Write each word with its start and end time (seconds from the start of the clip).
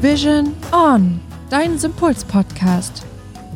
Vision 0.00 0.52
On, 0.70 1.18
dein 1.50 1.76
Sympuls-Podcast. 1.76 3.02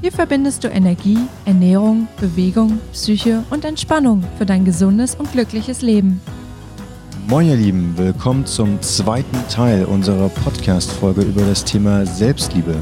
Hier 0.01 0.11
verbindest 0.11 0.65
du 0.65 0.69
Energie, 0.69 1.19
Ernährung, 1.45 2.09
Bewegung, 2.21 2.81
Psyche 2.93 3.45
und 3.51 3.65
Entspannung 3.65 4.25
für 4.39 4.45
dein 4.45 4.65
gesundes 4.65 5.15
und 5.15 5.31
glückliches 5.31 5.83
Leben. 5.83 6.21
Moin 7.29 7.47
ihr 7.47 7.55
Lieben, 7.55 7.95
willkommen 7.97 8.45
zum 8.45 8.83
zweiten 8.83 9.39
Teil 9.49 9.85
unserer 9.85 10.29
Podcast-Folge 10.31 11.23
über 11.23 11.43
das 11.43 11.65
Thema 11.65 12.05
Selbstliebe. 12.07 12.75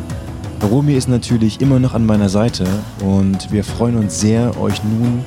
Romy 0.70 0.94
ist 0.94 1.10
natürlich 1.10 1.60
immer 1.60 1.78
noch 1.78 1.92
an 1.92 2.06
meiner 2.06 2.30
Seite 2.30 2.64
und 3.04 3.52
wir 3.52 3.62
freuen 3.62 3.98
uns 3.98 4.18
sehr, 4.18 4.58
euch 4.58 4.82
nun 4.84 5.22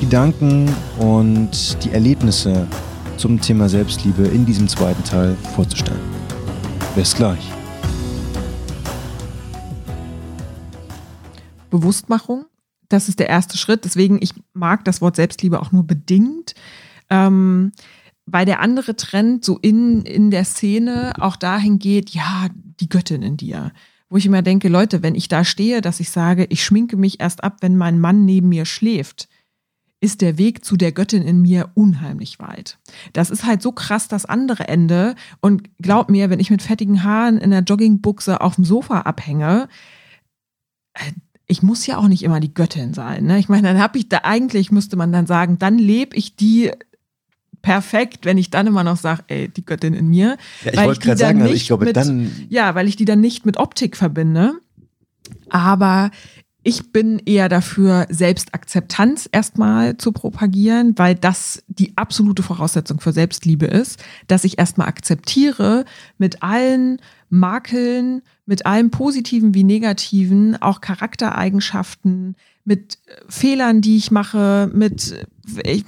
Gedanken 0.00 0.74
und 0.98 1.84
die 1.84 1.92
Erlebnisse 1.92 2.66
zum 3.18 3.42
Thema 3.42 3.68
Selbstliebe 3.68 4.22
in 4.22 4.46
diesem 4.46 4.68
zweiten 4.68 5.04
Teil 5.04 5.36
vorzustellen. 5.54 6.11
Bis 6.94 7.14
gleich. 7.14 7.50
Bewusstmachung, 11.70 12.44
das 12.90 13.08
ist 13.08 13.18
der 13.18 13.30
erste 13.30 13.56
Schritt. 13.56 13.86
Deswegen, 13.86 14.18
ich 14.20 14.34
mag 14.52 14.84
das 14.84 15.00
Wort 15.00 15.16
Selbstliebe 15.16 15.62
auch 15.62 15.72
nur 15.72 15.86
bedingt. 15.86 16.54
Ähm, 17.08 17.72
weil 18.26 18.44
der 18.44 18.60
andere 18.60 18.94
Trend 18.94 19.42
so 19.42 19.58
in, 19.58 20.02
in 20.02 20.30
der 20.30 20.44
Szene 20.44 21.14
auch 21.18 21.36
dahin 21.36 21.78
geht, 21.78 22.10
ja, 22.10 22.48
die 22.80 22.90
Göttin 22.90 23.22
in 23.22 23.38
dir. 23.38 23.72
Wo 24.10 24.18
ich 24.18 24.26
immer 24.26 24.42
denke, 24.42 24.68
Leute, 24.68 25.02
wenn 25.02 25.14
ich 25.14 25.28
da 25.28 25.44
stehe, 25.44 25.80
dass 25.80 25.98
ich 25.98 26.10
sage, 26.10 26.46
ich 26.50 26.62
schminke 26.62 26.98
mich 26.98 27.20
erst 27.20 27.42
ab, 27.42 27.56
wenn 27.62 27.78
mein 27.78 27.98
Mann 27.98 28.26
neben 28.26 28.50
mir 28.50 28.66
schläft, 28.66 29.28
ist 30.02 30.20
der 30.20 30.36
Weg 30.36 30.64
zu 30.64 30.76
der 30.76 30.90
Göttin 30.90 31.22
in 31.22 31.40
mir 31.40 31.70
unheimlich 31.74 32.40
weit. 32.40 32.78
Das 33.12 33.30
ist 33.30 33.44
halt 33.46 33.62
so 33.62 33.70
krass 33.70 34.08
das 34.08 34.26
andere 34.26 34.66
Ende. 34.66 35.14
Und 35.40 35.70
glaub 35.80 36.10
mir, 36.10 36.28
wenn 36.28 36.40
ich 36.40 36.50
mit 36.50 36.60
fettigen 36.60 37.04
Haaren 37.04 37.38
in 37.38 37.50
der 37.50 37.60
Joggingbuchse 37.60 38.40
auf 38.40 38.56
dem 38.56 38.64
Sofa 38.64 39.02
abhänge, 39.02 39.68
äh, 40.94 41.12
ich 41.46 41.62
muss 41.62 41.86
ja 41.86 41.98
auch 41.98 42.08
nicht 42.08 42.24
immer 42.24 42.40
die 42.40 42.52
Göttin 42.52 42.94
sein. 42.94 43.26
Ne? 43.26 43.38
Ich 43.38 43.48
meine, 43.48 43.68
dann 43.68 43.78
habe 43.78 43.96
ich 43.98 44.08
da 44.08 44.20
eigentlich, 44.24 44.72
müsste 44.72 44.96
man 44.96 45.12
dann 45.12 45.26
sagen, 45.26 45.58
dann 45.58 45.78
lebe 45.78 46.16
ich 46.16 46.34
die 46.34 46.72
perfekt, 47.60 48.24
wenn 48.24 48.38
ich 48.38 48.50
dann 48.50 48.66
immer 48.66 48.82
noch 48.82 48.96
sage, 48.96 49.22
ey, 49.28 49.48
die 49.48 49.64
Göttin 49.64 49.94
in 49.94 50.08
mir. 50.08 50.36
Ja, 50.64 50.72
ich 50.72 50.80
wollte 50.80 51.00
gerade 51.00 51.18
sagen, 51.18 51.42
also 51.42 51.54
ich 51.54 51.66
glaube, 51.66 51.84
mit, 51.84 51.96
dann. 51.96 52.30
Ja, 52.48 52.74
weil 52.74 52.88
ich 52.88 52.96
die 52.96 53.04
dann 53.04 53.20
nicht 53.20 53.46
mit 53.46 53.56
Optik 53.56 53.96
verbinde. 53.96 54.54
Aber 55.48 56.10
ich 56.64 56.92
bin 56.92 57.18
eher 57.18 57.48
dafür, 57.48 58.06
Selbstakzeptanz 58.08 59.28
erstmal 59.32 59.96
zu 59.96 60.12
propagieren, 60.12 60.96
weil 60.96 61.14
das 61.14 61.64
die 61.66 61.96
absolute 61.96 62.42
Voraussetzung 62.42 63.00
für 63.00 63.12
Selbstliebe 63.12 63.66
ist, 63.66 64.02
dass 64.28 64.44
ich 64.44 64.58
erstmal 64.58 64.86
akzeptiere 64.86 65.84
mit 66.18 66.42
allen 66.42 67.00
Makeln, 67.30 68.22
mit 68.46 68.64
allem 68.66 68.90
Positiven 68.90 69.54
wie 69.54 69.64
Negativen, 69.64 70.60
auch 70.60 70.80
Charaktereigenschaften, 70.80 72.36
mit 72.64 72.98
Fehlern, 73.28 73.80
die 73.80 73.96
ich 73.96 74.12
mache, 74.12 74.70
mit, 74.72 75.26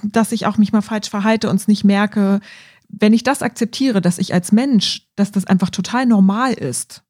dass 0.03 0.33
ich 0.33 0.45
auch 0.45 0.57
mich 0.57 0.73
mal 0.73 0.81
falsch 0.81 1.09
verhalte 1.09 1.49
und 1.49 1.55
es 1.55 1.69
nicht 1.69 1.85
merke. 1.85 2.41
Wenn 2.89 3.13
ich 3.13 3.23
das 3.23 3.41
akzeptiere, 3.41 4.01
dass 4.01 4.17
ich 4.17 4.33
als 4.33 4.51
Mensch, 4.51 5.07
dass 5.15 5.31
das 5.31 5.45
einfach 5.45 5.69
total 5.69 6.05
normal 6.05 6.53
ist, 6.53 7.03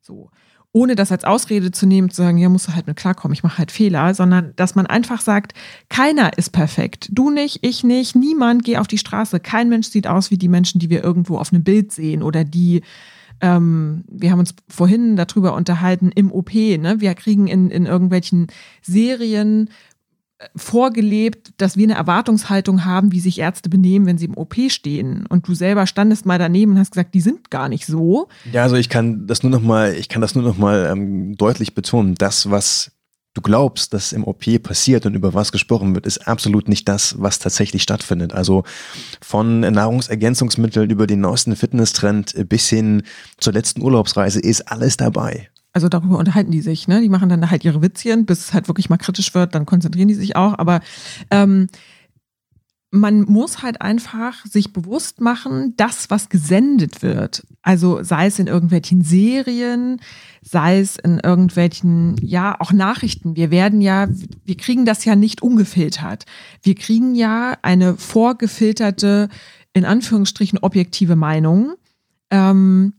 so, 0.00 0.30
ohne 0.72 0.94
das 0.94 1.10
als 1.10 1.24
Ausrede 1.24 1.70
zu 1.70 1.86
nehmen, 1.86 2.10
zu 2.10 2.22
sagen, 2.22 2.38
ja, 2.38 2.48
musst 2.48 2.68
du 2.68 2.74
halt 2.74 2.86
mit 2.86 2.96
klarkommen, 2.96 3.34
ich 3.34 3.42
mache 3.42 3.58
halt 3.58 3.72
Fehler, 3.72 4.14
sondern 4.14 4.52
dass 4.56 4.74
man 4.74 4.86
einfach 4.86 5.20
sagt, 5.20 5.54
keiner 5.88 6.36
ist 6.36 6.50
perfekt. 6.50 7.08
Du 7.12 7.30
nicht, 7.30 7.60
ich 7.62 7.84
nicht, 7.84 8.14
niemand, 8.14 8.64
geh 8.64 8.76
auf 8.76 8.86
die 8.86 8.98
Straße. 8.98 9.40
Kein 9.40 9.68
Mensch 9.68 9.88
sieht 9.88 10.06
aus 10.06 10.30
wie 10.30 10.38
die 10.38 10.48
Menschen, 10.48 10.78
die 10.78 10.90
wir 10.90 11.02
irgendwo 11.02 11.38
auf 11.38 11.52
einem 11.52 11.64
Bild 11.64 11.92
sehen 11.92 12.22
oder 12.22 12.44
die, 12.44 12.82
ähm, 13.40 14.04
wir 14.08 14.30
haben 14.30 14.40
uns 14.40 14.54
vorhin 14.68 15.16
darüber 15.16 15.54
unterhalten, 15.54 16.10
im 16.14 16.30
OP, 16.30 16.52
ne? 16.54 16.96
Wir 16.98 17.14
kriegen 17.14 17.46
in, 17.46 17.70
in 17.70 17.86
irgendwelchen 17.86 18.48
Serien 18.82 19.70
vorgelebt, 20.54 21.52
dass 21.56 21.76
wir 21.76 21.84
eine 21.84 21.94
Erwartungshaltung 21.94 22.84
haben, 22.84 23.12
wie 23.12 23.20
sich 23.20 23.40
Ärzte 23.40 23.68
benehmen, 23.68 24.06
wenn 24.06 24.18
sie 24.18 24.26
im 24.26 24.36
OP 24.36 24.54
stehen. 24.68 25.26
Und 25.26 25.48
du 25.48 25.54
selber 25.54 25.86
standest 25.86 26.26
mal 26.26 26.38
daneben 26.38 26.72
und 26.72 26.78
hast 26.78 26.92
gesagt, 26.92 27.14
die 27.14 27.20
sind 27.20 27.50
gar 27.50 27.68
nicht 27.68 27.86
so. 27.86 28.28
Ja, 28.52 28.62
also 28.62 28.76
ich 28.76 28.88
kann 28.88 29.26
das 29.26 29.42
nur 29.42 29.50
noch 29.50 29.62
mal, 29.62 29.94
ich 29.94 30.08
kann 30.08 30.22
das 30.22 30.34
nur 30.34 30.44
noch 30.44 30.56
mal 30.56 30.88
ähm, 30.90 31.36
deutlich 31.36 31.74
betonen. 31.74 32.14
Das, 32.14 32.50
was 32.50 32.92
du 33.34 33.42
glaubst, 33.42 33.94
dass 33.94 34.12
im 34.12 34.24
OP 34.24 34.62
passiert 34.62 35.06
und 35.06 35.14
über 35.14 35.34
was 35.34 35.50
gesprochen 35.50 35.94
wird, 35.94 36.06
ist 36.06 36.28
absolut 36.28 36.68
nicht 36.68 36.88
das, 36.88 37.16
was 37.18 37.40
tatsächlich 37.40 37.82
stattfindet. 37.82 38.32
Also 38.32 38.62
von 39.20 39.60
Nahrungsergänzungsmitteln 39.60 40.90
über 40.90 41.06
den 41.08 41.20
neuesten 41.20 41.56
Fitnesstrend 41.56 42.34
bis 42.48 42.68
hin 42.68 43.02
zur 43.38 43.52
letzten 43.52 43.82
Urlaubsreise 43.82 44.40
ist 44.40 44.70
alles 44.70 44.96
dabei. 44.96 45.48
Also 45.78 45.88
darüber 45.88 46.18
unterhalten 46.18 46.50
die 46.50 46.60
sich, 46.60 46.88
ne? 46.88 47.00
Die 47.00 47.08
machen 47.08 47.28
dann 47.28 47.52
halt 47.52 47.64
ihre 47.64 47.80
Witzchen, 47.80 48.26
bis 48.26 48.40
es 48.40 48.52
halt 48.52 48.66
wirklich 48.66 48.90
mal 48.90 48.96
kritisch 48.96 49.32
wird, 49.32 49.54
dann 49.54 49.64
konzentrieren 49.64 50.08
die 50.08 50.14
sich 50.14 50.34
auch. 50.34 50.58
Aber 50.58 50.80
ähm, 51.30 51.68
man 52.90 53.20
muss 53.20 53.62
halt 53.62 53.80
einfach 53.80 54.44
sich 54.44 54.72
bewusst 54.72 55.20
machen, 55.20 55.74
das, 55.76 56.10
was 56.10 56.30
gesendet 56.30 57.00
wird, 57.00 57.46
also 57.62 58.02
sei 58.02 58.26
es 58.26 58.40
in 58.40 58.48
irgendwelchen 58.48 59.02
Serien, 59.02 60.00
sei 60.42 60.80
es 60.80 60.96
in 60.96 61.20
irgendwelchen, 61.20 62.16
ja, 62.22 62.56
auch 62.58 62.72
Nachrichten. 62.72 63.36
Wir 63.36 63.52
werden 63.52 63.80
ja, 63.80 64.08
wir 64.44 64.56
kriegen 64.56 64.84
das 64.84 65.04
ja 65.04 65.14
nicht 65.14 65.42
ungefiltert. 65.42 66.24
Wir 66.60 66.74
kriegen 66.74 67.14
ja 67.14 67.56
eine 67.62 67.96
vorgefilterte, 67.96 69.28
in 69.74 69.84
Anführungsstrichen, 69.84 70.58
objektive 70.58 71.14
Meinung. 71.14 71.74
Ähm, 72.32 72.94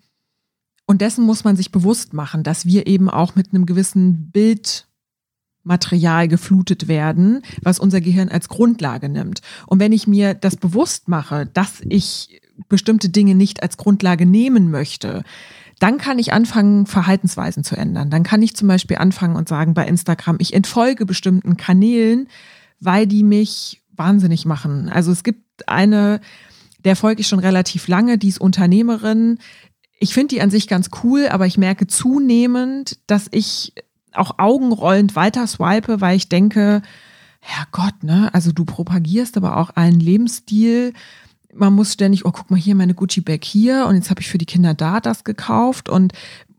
dessen 0.99 1.25
muss 1.25 1.43
man 1.43 1.55
sich 1.55 1.71
bewusst 1.71 2.13
machen, 2.13 2.43
dass 2.43 2.65
wir 2.65 2.85
eben 2.87 3.09
auch 3.09 3.35
mit 3.35 3.53
einem 3.53 3.65
gewissen 3.65 4.31
Bildmaterial 4.31 6.27
geflutet 6.27 6.87
werden, 6.87 7.41
was 7.63 7.79
unser 7.79 8.01
Gehirn 8.01 8.29
als 8.29 8.49
Grundlage 8.49 9.09
nimmt. 9.09 9.41
Und 9.65 9.79
wenn 9.79 9.91
ich 9.91 10.05
mir 10.07 10.35
das 10.35 10.55
bewusst 10.55 11.07
mache, 11.07 11.47
dass 11.47 11.81
ich 11.87 12.41
bestimmte 12.67 13.09
Dinge 13.09 13.35
nicht 13.35 13.63
als 13.63 13.77
Grundlage 13.77 14.25
nehmen 14.25 14.69
möchte, 14.69 15.23
dann 15.79 15.97
kann 15.97 16.19
ich 16.19 16.33
anfangen, 16.33 16.85
Verhaltensweisen 16.85 17.63
zu 17.63 17.75
ändern. 17.75 18.09
Dann 18.09 18.23
kann 18.23 18.41
ich 18.41 18.55
zum 18.55 18.67
Beispiel 18.67 18.97
anfangen 18.97 19.37
und 19.37 19.47
sagen 19.47 19.73
bei 19.73 19.87
Instagram, 19.87 20.35
ich 20.39 20.53
entfolge 20.53 21.05
bestimmten 21.05 21.55
Kanälen, 21.55 22.27
weil 22.81 23.07
die 23.07 23.23
mich 23.23 23.81
wahnsinnig 23.95 24.45
machen. 24.45 24.89
Also 24.89 25.11
es 25.11 25.23
gibt 25.23 25.69
eine, 25.69 26.19
der 26.83 26.95
folge 26.95 27.21
ich 27.21 27.27
schon 27.27 27.39
relativ 27.39 27.87
lange, 27.87 28.17
die 28.17 28.27
ist 28.27 28.41
Unternehmerin, 28.41 29.39
ich 29.99 30.13
finde 30.13 30.35
die 30.35 30.41
an 30.41 30.49
sich 30.49 30.67
ganz 30.67 30.89
cool, 31.03 31.27
aber 31.27 31.45
ich 31.45 31.57
merke 31.57 31.85
zunehmend, 31.87 32.97
dass 33.07 33.27
ich 33.31 33.73
auch 34.13 34.39
augenrollend 34.39 35.15
weiter 35.15 35.45
swipe, 35.45 36.01
weil 36.01 36.15
ich 36.15 36.29
denke, 36.29 36.81
Herrgott, 37.41 38.03
ne, 38.03 38.33
also 38.33 38.51
du 38.51 38.65
propagierst 38.65 39.37
aber 39.37 39.57
auch 39.57 39.71
einen 39.71 39.99
Lebensstil. 39.99 40.93
Man 41.53 41.73
muss 41.73 41.93
ständig, 41.93 42.25
oh, 42.25 42.31
guck 42.31 42.49
mal 42.49 42.59
hier, 42.59 42.75
meine 42.75 42.93
Gucci-Bag 42.93 43.43
hier 43.43 43.85
und 43.87 43.95
jetzt 43.95 44.09
habe 44.09 44.21
ich 44.21 44.29
für 44.29 44.37
die 44.37 44.45
Kinder 44.45 44.73
da 44.73 44.99
das 44.99 45.23
gekauft 45.23 45.89
und 45.89 46.13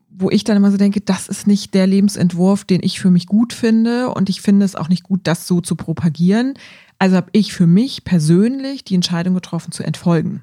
wo 0.09 0.31
ich 0.31 0.45
dann 0.45 0.57
immer 0.57 0.71
so 0.71 0.77
denke, 0.77 1.01
das 1.01 1.29
ist 1.29 1.47
nicht 1.47 1.73
der 1.73 1.87
Lebensentwurf, 1.87 2.65
den 2.65 2.83
ich 2.83 3.01
für 3.01 3.11
mich 3.11 3.27
gut 3.27 3.53
finde 3.55 4.11
und 4.11 4.29
ich 4.29 4.43
finde 4.43 4.67
es 4.67 4.77
auch 4.77 4.89
nicht 4.89 5.03
gut, 5.03 5.21
das 5.25 5.47
so 5.47 5.61
zu 5.61 5.77
propagieren. 5.77 6.55
Also 6.99 7.17
habe 7.17 7.31
ich 7.33 7.55
für 7.55 7.67
mich 7.67 8.05
persönlich 8.05 8.85
die 8.85 8.95
Entscheidung 8.95 9.35
getroffen, 9.35 9.73
zu 9.73 9.83
entfolgen. 9.83 10.43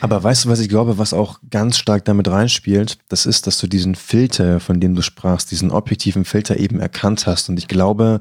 Aber 0.00 0.22
weißt 0.22 0.44
du, 0.44 0.48
was 0.48 0.60
ich 0.60 0.68
glaube, 0.68 0.98
was 0.98 1.12
auch 1.12 1.40
ganz 1.50 1.78
stark 1.78 2.04
damit 2.04 2.28
reinspielt? 2.28 2.98
Das 3.08 3.26
ist, 3.26 3.46
dass 3.46 3.58
du 3.58 3.66
diesen 3.66 3.94
Filter, 3.94 4.60
von 4.60 4.80
dem 4.80 4.94
du 4.94 5.02
sprachst, 5.02 5.50
diesen 5.50 5.70
objektiven 5.70 6.24
Filter 6.24 6.58
eben 6.58 6.80
erkannt 6.80 7.26
hast. 7.26 7.48
Und 7.48 7.58
ich 7.58 7.68
glaube, 7.68 8.20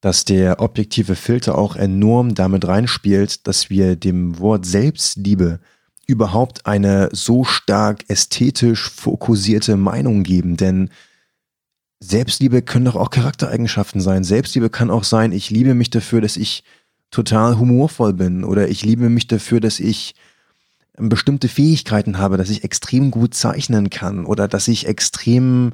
dass 0.00 0.24
der 0.24 0.60
objektive 0.60 1.16
Filter 1.16 1.58
auch 1.58 1.76
enorm 1.76 2.34
damit 2.34 2.66
reinspielt, 2.66 3.46
dass 3.46 3.70
wir 3.70 3.96
dem 3.96 4.38
Wort 4.38 4.64
Selbstliebe 4.66 5.60
überhaupt 6.06 6.66
eine 6.66 7.10
so 7.12 7.44
stark 7.44 8.04
ästhetisch 8.08 8.88
fokussierte 8.88 9.76
Meinung 9.76 10.22
geben. 10.22 10.56
Denn 10.56 10.90
Selbstliebe 12.00 12.62
können 12.62 12.84
doch 12.84 12.96
auch 12.96 13.10
Charaktereigenschaften 13.10 14.00
sein. 14.00 14.24
Selbstliebe 14.24 14.70
kann 14.70 14.90
auch 14.90 15.04
sein, 15.04 15.32
ich 15.32 15.50
liebe 15.50 15.74
mich 15.74 15.90
dafür, 15.90 16.20
dass 16.20 16.36
ich 16.36 16.64
total 17.10 17.58
humorvoll 17.58 18.12
bin 18.12 18.44
oder 18.44 18.68
ich 18.68 18.84
liebe 18.84 19.08
mich 19.08 19.26
dafür, 19.26 19.60
dass 19.60 19.80
ich 19.80 20.14
bestimmte 21.00 21.48
Fähigkeiten 21.48 22.18
habe, 22.18 22.36
dass 22.36 22.50
ich 22.50 22.64
extrem 22.64 23.10
gut 23.10 23.34
zeichnen 23.34 23.90
kann 23.90 24.24
oder 24.24 24.48
dass 24.48 24.68
ich 24.68 24.86
extrem 24.86 25.72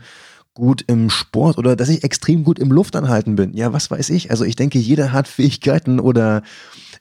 gut 0.54 0.84
im 0.86 1.10
Sport 1.10 1.58
oder 1.58 1.74
dass 1.74 1.88
ich 1.88 2.04
extrem 2.04 2.44
gut 2.44 2.58
im 2.58 2.70
Luftanhalten 2.70 3.34
bin. 3.34 3.54
Ja, 3.54 3.72
was 3.72 3.90
weiß 3.90 4.10
ich. 4.10 4.30
Also 4.30 4.44
ich 4.44 4.56
denke, 4.56 4.78
jeder 4.78 5.12
hat 5.12 5.26
Fähigkeiten 5.26 5.98
oder 5.98 6.42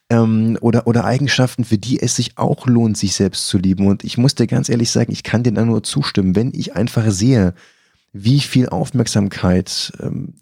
ähm, 0.10 0.58
oder, 0.62 0.88
oder 0.88 1.06
Eigenschaften, 1.06 1.64
für 1.64 1.78
die 1.78 2.02
es 2.02 2.16
sich 2.16 2.38
auch 2.38 2.66
lohnt, 2.68 2.98
sich 2.98 3.14
selbst 3.14 3.48
zu 3.48 3.58
lieben. 3.58 3.88
Und 3.88 4.04
ich 4.04 4.18
muss 4.18 4.36
dir 4.36 4.48
ganz 4.48 4.70
ehrlich 4.70 4.90
sagen, 4.90 5.12
ich 5.12 5.24
kann 5.24 5.44
dir 5.44 5.54
da 5.54 5.64
nur 5.64 5.84
zustimmen, 5.84 6.36
wenn 6.36 6.52
ich 6.54 6.76
einfach 6.76 7.10
sehe, 7.12 7.54
wie 8.12 8.40
viel 8.40 8.70
Aufmerksamkeit 8.70 9.94
ähm, 10.02 10.34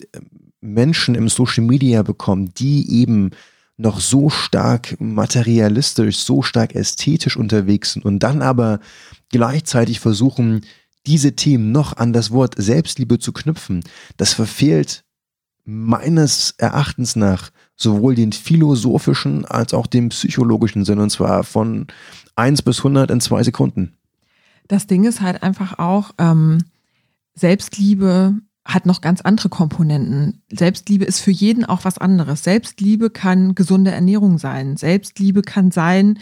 Menschen 0.62 1.16
im 1.16 1.30
Social 1.30 1.64
Media 1.64 2.04
bekommen, 2.04 2.54
die 2.58 3.02
eben 3.02 3.32
noch 3.78 4.00
so 4.00 4.30
stark 4.30 5.00
materialistisch, 5.00 6.18
so 6.18 6.42
stark 6.42 6.76
ästhetisch 6.76 7.38
unterwegs 7.38 7.94
sind 7.94 8.06
und 8.06 8.20
dann 8.20 8.42
aber 8.42 8.80
gleichzeitig 9.30 10.00
versuchen, 10.00 10.62
diese 11.08 11.36
Themen 11.36 11.72
noch 11.72 11.98
an 11.98 12.14
das 12.14 12.32
Wort 12.32 12.56
Selbstliebe 12.58 13.18
zu 13.18 13.34
knüpfen, 13.34 13.84
das 14.18 14.34
verfehlt 14.34 15.04
meines 15.64 16.54
Erachtens 16.58 17.16
nach 17.16 17.50
sowohl 17.76 18.16
den 18.16 18.34
philosophischen 18.34 19.46
als 19.46 19.74
auch 19.74 19.88
den 19.88 20.10
psychologischen 20.10 20.86
Sinn 20.86 21.00
und 21.00 21.10
zwar 21.10 21.44
von 21.44 21.88
1 22.36 22.62
bis 22.62 22.80
100 22.80 23.10
in 23.10 23.22
zwei 23.22 23.44
Sekunden. 23.44 23.98
Das 24.68 24.88
Ding 24.88 25.04
ist 25.04 25.22
halt 25.22 25.44
einfach 25.44 25.80
auch, 25.80 26.12
ähm, 26.18 26.64
Selbstliebe 27.34 28.36
hat 28.66 28.86
noch 28.86 29.02
ganz 29.02 29.22
andere 29.22 29.50
Komponenten. 29.50 30.44
Selbstliebe 30.52 31.06
ist 31.06 31.20
für 31.20 31.32
jeden 31.32 31.66
auch 31.66 31.84
was 31.84 31.98
anderes. 31.98 32.44
Selbstliebe 32.44 33.10
kann 33.10 33.56
gesunde 33.56 33.92
Ernährung 33.92 34.38
sein. 34.38 34.78
Selbstliebe 34.78 35.42
kann 35.42 35.72
sein, 35.72 36.20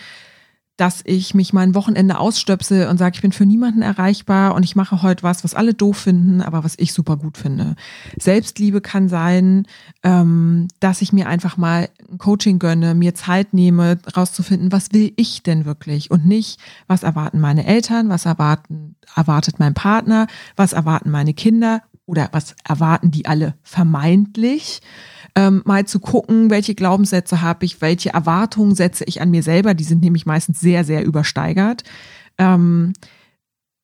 dass 0.80 1.02
ich 1.04 1.34
mich 1.34 1.52
mein 1.52 1.76
Wochenende 1.76 2.18
ausstöpsel 2.20 2.88
und 2.88 2.98
sage, 2.98 3.16
ich 3.16 3.22
bin 3.22 3.34
für 3.34 3.46
niemanden 3.46 3.82
erreichbar 3.82 4.56
und 4.56 4.64
ich 4.64 4.78
mache 4.78 5.02
heute 5.02 5.24
was, 5.24 5.44
was 5.44 5.54
alle 5.54 5.74
doof 5.74 5.98
finden, 5.98 6.42
aber 6.42 6.64
was 6.64 6.76
ich 6.78 6.94
super 6.94 7.18
gut 7.18 7.38
finde. 7.38 7.76
Selbstliebe 8.18 8.80
kann 8.80 9.10
sein, 9.10 9.66
ähm, 10.04 10.70
dass 10.80 11.02
ich 11.02 11.12
mir 11.12 11.28
einfach 11.28 11.58
mal 11.58 11.90
ein 12.10 12.18
Coaching 12.18 12.60
gönne, 12.60 12.96
mir 12.96 13.14
Zeit 13.14 13.54
nehme, 13.54 14.00
rauszufinden, 14.16 14.72
was 14.72 14.94
will 14.94 15.12
ich 15.18 15.44
denn 15.44 15.66
wirklich 15.66 16.12
und 16.12 16.26
nicht, 16.26 16.62
was 16.88 17.04
erwarten 17.04 17.42
meine 17.42 17.66
Eltern, 17.66 18.08
was 18.08 18.26
erwarten, 18.26 18.96
erwartet 19.18 19.60
mein 19.60 19.74
Partner, 19.74 20.28
was 20.56 20.72
erwarten 20.72 21.12
meine 21.12 21.34
Kinder 21.34 21.82
oder 22.10 22.30
was 22.32 22.56
erwarten 22.68 23.12
die 23.12 23.28
alle 23.28 23.56
vermeintlich 23.62 24.82
ähm, 25.36 25.62
mal 25.66 25.86
zu 25.86 26.00
gucken, 26.00 26.50
welche 26.50 26.76
Glaubenssätze 26.76 27.42
habe 27.42 27.66
ich, 27.66 27.82
welche 27.82 28.10
Erwartungen 28.10 28.76
setze 28.76 29.04
ich 29.06 29.22
an 29.22 29.32
mir 29.32 29.44
selber. 29.44 29.74
Die 29.74 29.84
sind 29.84 30.02
nämlich 30.02 30.26
meistens 30.26 30.60
sehr, 30.60 30.84
sehr 30.84 31.06
übersteigert. 31.06 31.84
Ähm, 32.38 32.94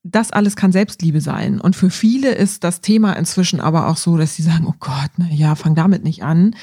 das 0.03 0.31
alles 0.31 0.55
kann 0.55 0.71
Selbstliebe 0.71 1.21
sein. 1.21 1.61
Und 1.61 1.75
für 1.75 1.89
viele 1.89 2.31
ist 2.31 2.63
das 2.63 2.81
Thema 2.81 3.13
inzwischen 3.13 3.59
aber 3.59 3.87
auch 3.87 3.97
so, 3.97 4.17
dass 4.17 4.35
sie 4.35 4.43
sagen, 4.43 4.65
oh 4.67 4.75
Gott, 4.79 5.11
na 5.17 5.27
ja, 5.29 5.55
fang 5.55 5.75
damit 5.75 6.03
nicht 6.03 6.23
an. 6.23 6.55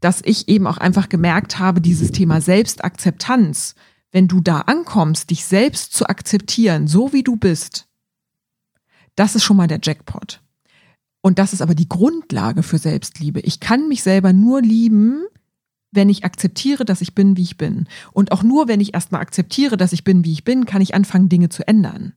Dass 0.00 0.20
ich 0.24 0.48
eben 0.48 0.66
auch 0.66 0.78
einfach 0.78 1.08
gemerkt 1.08 1.58
habe, 1.58 1.80
dieses 1.80 2.12
Thema 2.12 2.40
Selbstakzeptanz, 2.40 3.74
wenn 4.10 4.28
du 4.28 4.40
da 4.40 4.60
ankommst, 4.60 5.30
dich 5.30 5.44
selbst 5.44 5.92
zu 5.92 6.06
akzeptieren, 6.06 6.86
so 6.86 7.12
wie 7.12 7.22
du 7.22 7.36
bist, 7.36 7.88
das 9.16 9.34
ist 9.34 9.44
schon 9.44 9.56
mal 9.56 9.66
der 9.66 9.80
Jackpot. 9.82 10.40
Und 11.20 11.38
das 11.38 11.52
ist 11.52 11.62
aber 11.62 11.74
die 11.74 11.88
Grundlage 11.88 12.62
für 12.62 12.78
Selbstliebe. 12.78 13.40
Ich 13.40 13.60
kann 13.60 13.88
mich 13.88 14.02
selber 14.02 14.32
nur 14.32 14.62
lieben, 14.62 15.24
wenn 15.90 16.08
ich 16.08 16.24
akzeptiere, 16.24 16.84
dass 16.84 17.00
ich 17.00 17.14
bin, 17.14 17.36
wie 17.36 17.42
ich 17.42 17.56
bin. 17.56 17.88
Und 18.12 18.32
auch 18.32 18.42
nur, 18.42 18.68
wenn 18.68 18.80
ich 18.80 18.94
erstmal 18.94 19.20
akzeptiere, 19.20 19.76
dass 19.76 19.92
ich 19.92 20.04
bin, 20.04 20.24
wie 20.24 20.32
ich 20.32 20.44
bin, 20.44 20.66
kann 20.66 20.82
ich 20.82 20.94
anfangen, 20.94 21.28
Dinge 21.28 21.48
zu 21.48 21.66
ändern. 21.66 22.12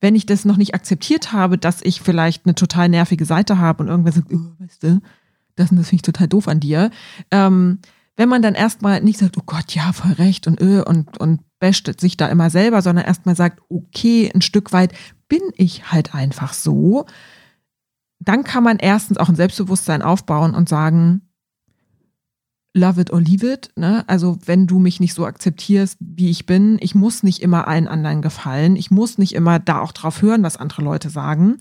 Wenn 0.00 0.14
ich 0.14 0.24
das 0.24 0.44
noch 0.44 0.56
nicht 0.56 0.74
akzeptiert 0.74 1.32
habe, 1.32 1.58
dass 1.58 1.82
ich 1.82 2.00
vielleicht 2.00 2.46
eine 2.46 2.54
total 2.54 2.88
nervige 2.88 3.26
Seite 3.26 3.58
habe 3.58 3.82
und 3.82 3.88
irgendwer 3.88 4.12
sagt, 4.12 4.32
oh, 4.32 4.52
weißt 4.58 4.82
du, 4.82 5.00
das, 5.56 5.68
das 5.68 5.88
finde 5.88 5.96
ich 5.96 6.02
total 6.02 6.28
doof 6.28 6.48
an 6.48 6.60
dir. 6.60 6.90
Ähm, 7.30 7.80
wenn 8.16 8.28
man 8.28 8.42
dann 8.42 8.54
erstmal 8.54 9.00
nicht 9.02 9.18
sagt, 9.18 9.36
oh 9.36 9.42
Gott, 9.44 9.74
ja, 9.74 9.92
voll 9.92 10.12
recht 10.12 10.46
und 10.46 10.60
öh, 10.60 10.82
und, 10.82 11.18
und 11.18 11.40
basht 11.58 12.00
sich 12.00 12.16
da 12.16 12.28
immer 12.28 12.50
selber, 12.50 12.82
sondern 12.82 13.04
erstmal 13.04 13.36
sagt, 13.36 13.60
okay, 13.68 14.30
ein 14.34 14.42
Stück 14.42 14.72
weit 14.72 14.92
bin 15.28 15.42
ich 15.56 15.92
halt 15.92 16.14
einfach 16.14 16.52
so, 16.52 17.06
dann 18.20 18.44
kann 18.44 18.62
man 18.62 18.78
erstens 18.78 19.18
auch 19.18 19.28
ein 19.28 19.36
Selbstbewusstsein 19.36 20.02
aufbauen 20.02 20.54
und 20.54 20.68
sagen, 20.68 21.22
love 22.74 23.00
it 23.00 23.12
or 23.12 23.20
leave 23.20 23.50
it. 23.50 23.70
Ne? 23.76 24.04
Also 24.06 24.38
wenn 24.44 24.66
du 24.66 24.78
mich 24.78 25.00
nicht 25.00 25.14
so 25.14 25.26
akzeptierst, 25.26 25.96
wie 26.00 26.30
ich 26.30 26.46
bin, 26.46 26.78
ich 26.80 26.94
muss 26.94 27.22
nicht 27.22 27.42
immer 27.42 27.66
allen 27.66 27.88
anderen 27.88 28.22
gefallen. 28.22 28.76
Ich 28.76 28.90
muss 28.90 29.18
nicht 29.18 29.34
immer 29.34 29.58
da 29.58 29.80
auch 29.80 29.92
drauf 29.92 30.22
hören, 30.22 30.42
was 30.42 30.56
andere 30.56 30.82
Leute 30.82 31.10
sagen. 31.10 31.58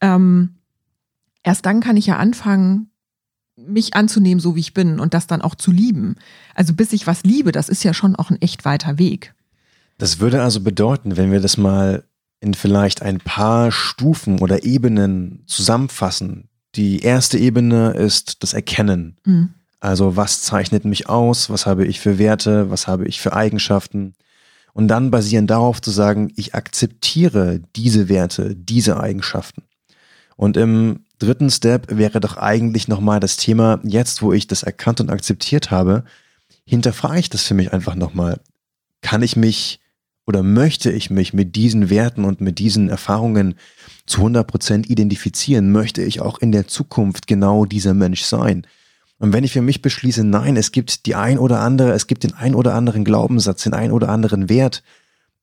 Ähm, 0.00 0.54
erst 1.42 1.66
dann 1.66 1.80
kann 1.80 1.96
ich 1.96 2.06
ja 2.06 2.16
anfangen, 2.16 2.90
mich 3.56 3.94
anzunehmen, 3.94 4.40
so 4.40 4.54
wie 4.54 4.60
ich 4.60 4.74
bin 4.74 5.00
und 5.00 5.14
das 5.14 5.26
dann 5.26 5.42
auch 5.42 5.54
zu 5.54 5.70
lieben. 5.70 6.16
Also 6.54 6.74
bis 6.74 6.92
ich 6.92 7.06
was 7.06 7.22
liebe, 7.24 7.52
das 7.52 7.68
ist 7.68 7.84
ja 7.84 7.94
schon 7.94 8.14
auch 8.14 8.30
ein 8.30 8.40
echt 8.40 8.64
weiter 8.64 8.98
Weg. 8.98 9.34
Das 9.98 10.20
würde 10.20 10.42
also 10.42 10.60
bedeuten, 10.60 11.16
wenn 11.16 11.32
wir 11.32 11.40
das 11.40 11.56
mal 11.56 12.04
in 12.46 12.54
vielleicht 12.54 13.02
ein 13.02 13.18
paar 13.18 13.72
Stufen 13.72 14.38
oder 14.38 14.64
Ebenen 14.64 15.42
zusammenfassen. 15.46 16.48
Die 16.74 17.00
erste 17.00 17.38
Ebene 17.38 17.90
ist 17.90 18.42
das 18.42 18.54
Erkennen. 18.54 19.16
Mhm. 19.24 19.50
Also 19.80 20.16
was 20.16 20.42
zeichnet 20.42 20.84
mich 20.84 21.08
aus? 21.08 21.50
Was 21.50 21.66
habe 21.66 21.84
ich 21.84 22.00
für 22.00 22.18
Werte? 22.18 22.70
Was 22.70 22.86
habe 22.86 23.06
ich 23.06 23.20
für 23.20 23.34
Eigenschaften? 23.34 24.14
Und 24.72 24.88
dann 24.88 25.10
basierend 25.10 25.50
darauf 25.50 25.80
zu 25.82 25.90
sagen, 25.90 26.32
ich 26.36 26.54
akzeptiere 26.54 27.60
diese 27.76 28.08
Werte, 28.08 28.54
diese 28.54 29.00
Eigenschaften. 29.00 29.62
Und 30.36 30.56
im 30.56 31.00
dritten 31.18 31.50
Step 31.50 31.96
wäre 31.96 32.20
doch 32.20 32.36
eigentlich 32.36 32.88
nochmal 32.88 33.20
das 33.20 33.36
Thema, 33.36 33.80
jetzt 33.84 34.22
wo 34.22 34.32
ich 34.32 34.46
das 34.46 34.62
erkannt 34.62 35.00
und 35.00 35.10
akzeptiert 35.10 35.70
habe, 35.70 36.04
hinterfrage 36.66 37.20
ich 37.20 37.30
das 37.30 37.44
für 37.44 37.54
mich 37.54 37.72
einfach 37.72 37.94
nochmal. 37.94 38.38
Kann 39.00 39.22
ich 39.22 39.34
mich 39.34 39.80
oder 40.26 40.42
möchte 40.42 40.90
ich 40.90 41.08
mich 41.08 41.32
mit 41.32 41.54
diesen 41.54 41.88
Werten 41.88 42.24
und 42.24 42.40
mit 42.40 42.58
diesen 42.58 42.88
Erfahrungen 42.88 43.54
zu 44.06 44.18
100 44.18 44.46
Prozent 44.46 44.90
identifizieren? 44.90 45.70
Möchte 45.70 46.02
ich 46.02 46.20
auch 46.20 46.38
in 46.38 46.52
der 46.52 46.66
Zukunft 46.66 47.28
genau 47.28 47.64
dieser 47.64 47.94
Mensch 47.94 48.22
sein? 48.22 48.66
Und 49.18 49.32
wenn 49.32 49.44
ich 49.44 49.52
für 49.52 49.62
mich 49.62 49.80
beschließe, 49.82 50.24
nein, 50.24 50.56
es 50.56 50.72
gibt 50.72 51.06
die 51.06 51.14
ein 51.14 51.38
oder 51.38 51.60
andere, 51.60 51.92
es 51.92 52.06
gibt 52.06 52.24
den 52.24 52.34
ein 52.34 52.54
oder 52.54 52.74
anderen 52.74 53.04
Glaubenssatz, 53.04 53.62
den 53.62 53.72
ein 53.72 53.92
oder 53.92 54.08
anderen 54.08 54.48
Wert, 54.48 54.82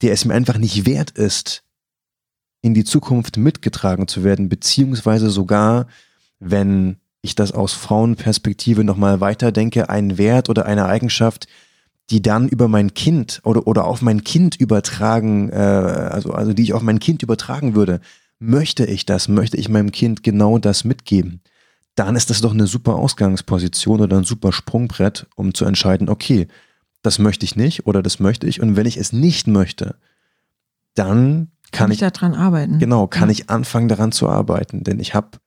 der 0.02 0.12
es 0.12 0.26
mir 0.26 0.34
einfach 0.34 0.58
nicht 0.58 0.86
wert 0.86 1.12
ist, 1.12 1.64
in 2.62 2.74
die 2.74 2.84
Zukunft 2.84 3.38
mitgetragen 3.38 4.08
zu 4.08 4.24
werden, 4.24 4.50
beziehungsweise 4.50 5.30
sogar, 5.30 5.88
wenn 6.40 6.98
ich 7.22 7.36
das 7.36 7.52
aus 7.54 7.74
Frauenperspektive 7.74 8.84
nochmal 8.84 9.22
weiterdenke, 9.22 9.90
ein 9.90 10.18
Wert 10.18 10.50
oder 10.50 10.66
eine 10.66 10.86
Eigenschaft, 10.86 11.48
die 12.10 12.22
dann 12.22 12.48
über 12.48 12.68
mein 12.68 12.94
Kind 12.94 13.42
oder, 13.44 13.66
oder 13.68 13.86
auf 13.86 14.02
mein 14.02 14.24
Kind 14.24 14.56
übertragen, 14.56 15.50
äh, 15.50 15.56
also, 15.56 16.32
also 16.32 16.54
die 16.54 16.64
ich 16.64 16.74
auf 16.74 16.82
mein 16.82 17.00
Kind 17.00 17.24
übertragen 17.24 17.76
würde, 17.76 18.02
möchte 18.40 18.86
ich 18.86 19.06
das, 19.06 19.28
möchte 19.28 19.58
ich 19.58 19.70
meinem 19.70 19.92
Kind 19.92 20.24
genau 20.24 20.58
das 20.58 20.84
mitgeben, 20.84 21.42
dann 21.96 22.16
ist 22.16 22.30
das 22.30 22.42
doch 22.42 22.52
eine 22.52 22.68
super 22.68 22.96
Ausgangsposition 22.96 24.02
oder 24.02 24.18
ein 24.18 24.24
super 24.24 24.52
Sprungbrett, 24.52 25.28
um 25.36 25.54
zu 25.54 25.66
entscheiden, 25.66 26.10
okay, 26.10 26.48
das 27.04 27.20
möchte 27.20 27.46
ich 27.46 27.56
nicht 27.56 27.86
oder 27.86 28.02
das 28.02 28.20
möchte 28.20 28.48
ich. 28.48 28.62
Und 28.62 28.76
wenn 28.76 28.86
ich 28.86 28.98
es 28.98 29.14
nicht 29.14 29.48
möchte, 29.48 29.96
dann 30.96 31.52
kann, 31.72 31.86
kann 31.86 31.92
ich, 31.92 32.02
ich 32.02 32.12
daran 32.12 32.34
arbeiten. 32.34 32.80
Genau, 32.80 33.08
kann 33.08 33.30
ja. 33.30 33.34
ich 33.34 33.50
anfangen 33.50 33.88
daran 33.88 34.12
zu 34.12 34.28
arbeiten, 34.28 34.84
denn 34.84 35.00
ich 35.00 35.14
habe 35.14 35.38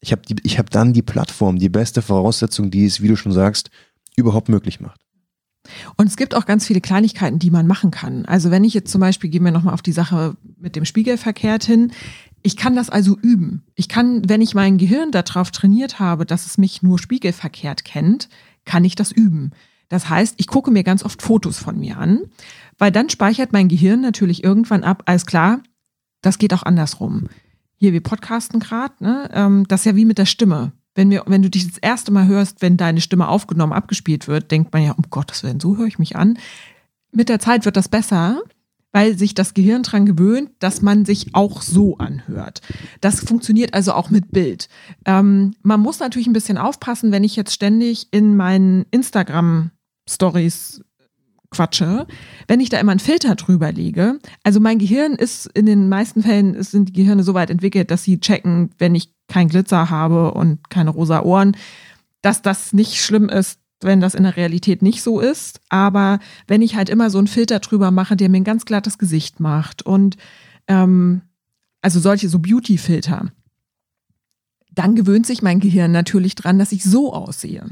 ich 0.00 0.12
habe 0.12 0.22
ich 0.42 0.58
habe 0.58 0.70
dann 0.70 0.92
die 0.92 1.02
Plattform, 1.02 1.58
die 1.58 1.68
beste 1.68 2.02
Voraussetzung, 2.02 2.70
die 2.70 2.86
es, 2.86 3.00
wie 3.00 3.08
du 3.08 3.16
schon 3.16 3.32
sagst, 3.32 3.70
überhaupt 4.16 4.48
möglich 4.48 4.80
macht. 4.80 5.00
Und 5.96 6.06
es 6.08 6.16
gibt 6.16 6.34
auch 6.34 6.46
ganz 6.46 6.66
viele 6.66 6.80
Kleinigkeiten, 6.80 7.38
die 7.38 7.50
man 7.50 7.66
machen 7.66 7.90
kann. 7.90 8.24
Also 8.26 8.50
wenn 8.50 8.64
ich 8.64 8.74
jetzt 8.74 8.90
zum 8.90 9.00
Beispiel, 9.00 9.30
gehen 9.30 9.44
wir 9.44 9.52
nochmal 9.52 9.74
auf 9.74 9.82
die 9.82 9.92
Sache 9.92 10.36
mit 10.58 10.76
dem 10.76 10.84
Spiegelverkehrt 10.84 11.64
hin, 11.64 11.92
ich 12.42 12.56
kann 12.56 12.76
das 12.76 12.90
also 12.90 13.18
üben. 13.18 13.64
Ich 13.74 13.88
kann, 13.88 14.28
wenn 14.28 14.40
ich 14.40 14.54
mein 14.54 14.78
Gehirn 14.78 15.10
darauf 15.10 15.50
trainiert 15.50 15.98
habe, 15.98 16.24
dass 16.24 16.46
es 16.46 16.58
mich 16.58 16.82
nur 16.82 16.98
spiegelverkehrt 16.98 17.84
kennt, 17.84 18.28
kann 18.64 18.84
ich 18.84 18.94
das 18.94 19.12
üben. 19.12 19.50
Das 19.88 20.08
heißt, 20.08 20.34
ich 20.36 20.46
gucke 20.46 20.70
mir 20.70 20.84
ganz 20.84 21.02
oft 21.02 21.22
Fotos 21.22 21.58
von 21.58 21.78
mir 21.78 21.98
an, 21.98 22.22
weil 22.76 22.92
dann 22.92 23.10
speichert 23.10 23.52
mein 23.52 23.68
Gehirn 23.68 24.00
natürlich 24.00 24.44
irgendwann 24.44 24.84
ab, 24.84 25.02
alles 25.06 25.26
klar, 25.26 25.62
das 26.20 26.38
geht 26.38 26.52
auch 26.52 26.62
andersrum. 26.62 27.28
Hier, 27.76 27.92
wir 27.92 28.02
podcasten 28.02 28.60
gerade, 28.60 28.94
ne? 29.00 29.30
Ähm, 29.32 29.64
das 29.68 29.80
ist 29.80 29.86
ja 29.86 29.96
wie 29.96 30.04
mit 30.04 30.18
der 30.18 30.26
Stimme 30.26 30.72
wenn, 30.98 31.10
wir, 31.10 31.22
wenn 31.26 31.42
du 31.42 31.48
dich 31.48 31.68
das 31.68 31.78
erste 31.78 32.10
Mal 32.10 32.26
hörst, 32.26 32.60
wenn 32.60 32.76
deine 32.76 33.00
Stimme 33.00 33.28
aufgenommen, 33.28 33.72
abgespielt 33.72 34.26
wird, 34.26 34.50
denkt 34.50 34.72
man 34.72 34.82
ja, 34.82 34.90
um 34.90 35.04
Gottes 35.10 35.44
Willen, 35.44 35.60
so 35.60 35.76
höre 35.76 35.86
ich 35.86 36.00
mich 36.00 36.16
an. 36.16 36.36
Mit 37.12 37.28
der 37.28 37.38
Zeit 37.38 37.64
wird 37.64 37.76
das 37.76 37.88
besser, 37.88 38.42
weil 38.90 39.16
sich 39.16 39.32
das 39.32 39.54
Gehirn 39.54 39.84
daran 39.84 40.06
gewöhnt, 40.06 40.50
dass 40.58 40.82
man 40.82 41.04
sich 41.04 41.36
auch 41.36 41.62
so 41.62 41.98
anhört. 41.98 42.62
Das 43.00 43.20
funktioniert 43.20 43.74
also 43.74 43.92
auch 43.92 44.10
mit 44.10 44.32
Bild. 44.32 44.68
Ähm, 45.04 45.54
man 45.62 45.78
muss 45.78 46.00
natürlich 46.00 46.26
ein 46.26 46.32
bisschen 46.32 46.58
aufpassen, 46.58 47.12
wenn 47.12 47.22
ich 47.22 47.36
jetzt 47.36 47.54
ständig 47.54 48.08
in 48.10 48.34
meinen 48.34 48.84
Instagram-Stories 48.90 50.82
quatsche, 51.50 52.08
wenn 52.48 52.58
ich 52.58 52.70
da 52.70 52.80
immer 52.80 52.90
einen 52.90 52.98
Filter 52.98 53.36
drüber 53.36 53.70
lege. 53.70 54.18
Also 54.42 54.58
mein 54.58 54.80
Gehirn 54.80 55.12
ist 55.12 55.46
in 55.46 55.66
den 55.66 55.88
meisten 55.88 56.24
Fällen 56.24 56.60
sind 56.60 56.88
die 56.88 56.92
Gehirne 56.92 57.22
so 57.22 57.34
weit 57.34 57.50
entwickelt, 57.50 57.92
dass 57.92 58.02
sie 58.02 58.18
checken, 58.18 58.70
wenn 58.78 58.96
ich 58.96 59.14
kein 59.28 59.48
Glitzer 59.48 59.90
habe 59.90 60.32
und 60.32 60.70
keine 60.70 60.90
rosa 60.90 61.22
Ohren, 61.22 61.56
dass 62.22 62.42
das 62.42 62.72
nicht 62.72 62.96
schlimm 62.96 63.28
ist, 63.28 63.60
wenn 63.80 64.00
das 64.00 64.14
in 64.14 64.24
der 64.24 64.36
Realität 64.36 64.82
nicht 64.82 65.02
so 65.02 65.20
ist. 65.20 65.60
Aber 65.68 66.18
wenn 66.46 66.62
ich 66.62 66.74
halt 66.74 66.88
immer 66.88 67.10
so 67.10 67.18
einen 67.18 67.28
Filter 67.28 67.60
drüber 67.60 67.90
mache, 67.90 68.16
der 68.16 68.28
mir 68.28 68.38
ein 68.38 68.44
ganz 68.44 68.64
glattes 68.64 68.98
Gesicht 68.98 69.38
macht 69.38 69.82
und 69.82 70.16
ähm, 70.66 71.22
also 71.80 72.00
solche 72.00 72.28
so 72.28 72.40
Beauty-Filter, 72.40 73.30
dann 74.72 74.94
gewöhnt 74.94 75.26
sich 75.26 75.42
mein 75.42 75.60
Gehirn 75.60 75.92
natürlich 75.92 76.34
dran, 76.34 76.58
dass 76.58 76.72
ich 76.72 76.82
so 76.84 77.12
aussehe 77.12 77.66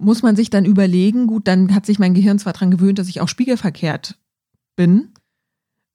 muss 0.00 0.22
man 0.22 0.34
sich 0.34 0.50
dann 0.50 0.64
überlegen, 0.64 1.26
gut, 1.26 1.46
dann 1.46 1.74
hat 1.74 1.86
sich 1.86 1.98
mein 1.98 2.14
Gehirn 2.14 2.38
zwar 2.38 2.54
daran 2.54 2.70
gewöhnt, 2.70 2.98
dass 2.98 3.08
ich 3.08 3.20
auch 3.20 3.28
spiegelverkehrt 3.28 4.18
bin, 4.76 5.12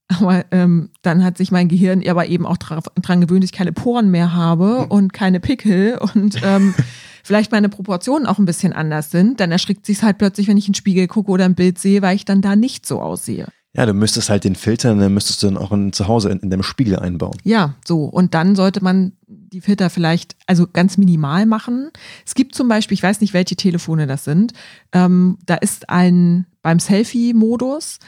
Aber 0.08 0.46
ähm, 0.52 0.90
dann 1.02 1.24
hat 1.24 1.38
sich 1.38 1.52
mein 1.52 1.68
Gehirn 1.68 2.08
aber 2.08 2.28
eben 2.28 2.46
auch 2.46 2.58
dran, 2.58 2.82
dran 3.02 3.22
gewöhnt, 3.22 3.44
dass 3.44 3.50
ich 3.50 3.58
keine 3.58 3.72
Poren 3.72 4.12
mehr 4.12 4.34
habe 4.34 4.82
hm. 4.82 4.92
und 4.92 5.14
keine 5.14 5.40
Pickel 5.40 5.98
und 5.98 6.40
ähm, 6.44 6.76
vielleicht 7.24 7.52
meine 7.52 7.70
Proportionen 7.70 8.28
auch 8.28 8.38
ein 8.38 8.46
bisschen 8.46 8.74
anders 8.74 9.10
sind. 9.10 9.40
Dann 9.40 9.52
erschrickt 9.52 9.86
sich 9.86 10.04
halt 10.04 10.20
plötzlich, 10.20 10.48
wenn 10.48 10.58
ich 10.58 10.68
in 10.68 10.74
den 10.74 10.78
Spiegel 10.78 11.08
gucke 11.08 11.32
oder 11.32 11.46
ein 11.46 11.56
Bild 11.56 11.80
sehe, 11.80 12.02
weil 12.02 12.16
ich 12.16 12.26
dann 12.26 12.42
da 12.42 12.56
nicht 12.56 12.86
so 12.86 13.02
aussehe. 13.02 13.48
Ja, 13.76 13.86
du 13.86 13.94
müsstest 13.94 14.30
halt 14.30 14.46
den 14.46 14.56
Filter, 14.56 14.96
dann 14.96 15.14
müsstest 15.14 15.44
du 15.44 15.48
dann 15.48 15.58
auch 15.58 15.72
in, 15.74 15.92
zu 15.92 16.08
Hause 16.08 16.30
in, 16.30 16.40
in 16.40 16.50
deinem 16.50 16.64
Spiegel 16.64 16.98
einbauen. 16.98 17.38
Ja, 17.44 17.76
so. 17.86 18.06
Und 18.06 18.34
dann 18.34 18.56
sollte 18.56 18.82
man 18.82 19.12
die 19.28 19.60
Filter 19.60 19.90
vielleicht 19.90 20.38
also 20.48 20.66
ganz 20.66 20.98
minimal 20.98 21.46
machen. 21.46 21.92
Es 22.26 22.36
gibt 22.36 22.56
zum 22.56 22.70
Beispiel, 22.70 22.96
ich 22.96 23.04
weiß 23.04 23.20
nicht, 23.20 23.34
welche 23.34 23.58
Telefone 23.58 24.08
das 24.08 24.24
sind, 24.24 24.54
ähm, 24.94 25.38
da 25.46 25.56
ist 25.56 25.90
ein 25.90 26.46
beim 26.62 26.80
Selfie-Modus 26.80 28.00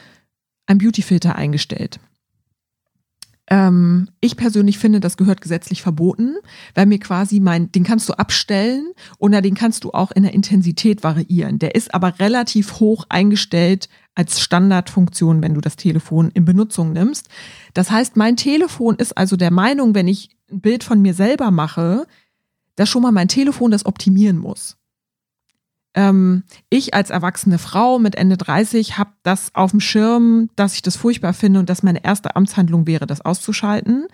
ein 0.67 0.77
Beauty-Filter 0.77 1.36
eingestellt. 1.36 2.00
Ähm, 3.50 4.09
ich 4.19 4.36
persönlich 4.36 4.77
finde, 4.77 5.00
das 5.00 5.15
gehört 5.15 5.41
gesetzlich 5.41 5.81
verboten, 5.81 6.36
weil 6.75 6.86
mir 6.86 7.00
quasi 7.00 7.39
mein, 7.39 7.71
den 7.71 7.83
kannst 7.83 8.09
du 8.09 8.13
abstellen 8.13 8.91
oder 9.19 9.41
den 9.41 9.55
kannst 9.55 9.86
du 9.86 9.91
auch 9.91 10.12
in 10.12 10.24
der 10.24 10.33
Intensität 10.33 11.03
variieren. 11.03 11.57
Der 11.57 11.74
ist 11.74 11.93
aber 11.93 12.19
relativ 12.19 12.79
hoch 12.79 13.05
eingestellt 13.07 13.88
als 14.15 14.41
Standardfunktion, 14.41 15.41
wenn 15.41 15.53
du 15.53 15.62
das 15.62 15.77
Telefon 15.77 16.29
in 16.33 16.43
Benutzung 16.43 16.91
nimmst. 16.91 17.29
Das 17.74 17.89
heißt, 17.89 18.17
mein 18.17 18.36
Telefon 18.36 18.95
ist 18.95 19.17
also 19.17 19.38
der 19.38 19.51
Meinung, 19.51 19.95
wenn 19.95 20.07
ich 20.07 20.36
ein 20.51 20.59
Bild 20.59 20.83
von 20.83 21.01
mir 21.01 21.13
selber 21.13 21.51
mache, 21.51 22.05
dass 22.75 22.89
schon 22.89 23.01
mal 23.01 23.12
mein 23.12 23.27
Telefon 23.29 23.71
das 23.71 23.86
optimieren 23.86 24.38
muss 24.38 24.77
ähm, 25.94 26.44
ich 26.70 26.94
als 26.94 27.10
erwachsene 27.10 27.58
Frau 27.58 28.00
mit 28.00 28.15
Ende 28.15 28.38
30 28.38 28.98
habe 28.98 29.12
das 29.24 29.53
auf 29.56 29.72
dem 29.72 29.79
Schirm, 29.79 30.50
dass 30.56 30.75
ich 30.75 30.82
das 30.82 30.96
furchtbar 30.96 31.34
finde 31.34 31.60
und 31.60 31.70
dass 31.70 31.84
meine 31.84 32.03
erste 32.03 32.36
Amtshandlung 32.36 32.88
wäre, 32.88 33.08
das 33.08 33.22
auszuschalten. 33.22 34.08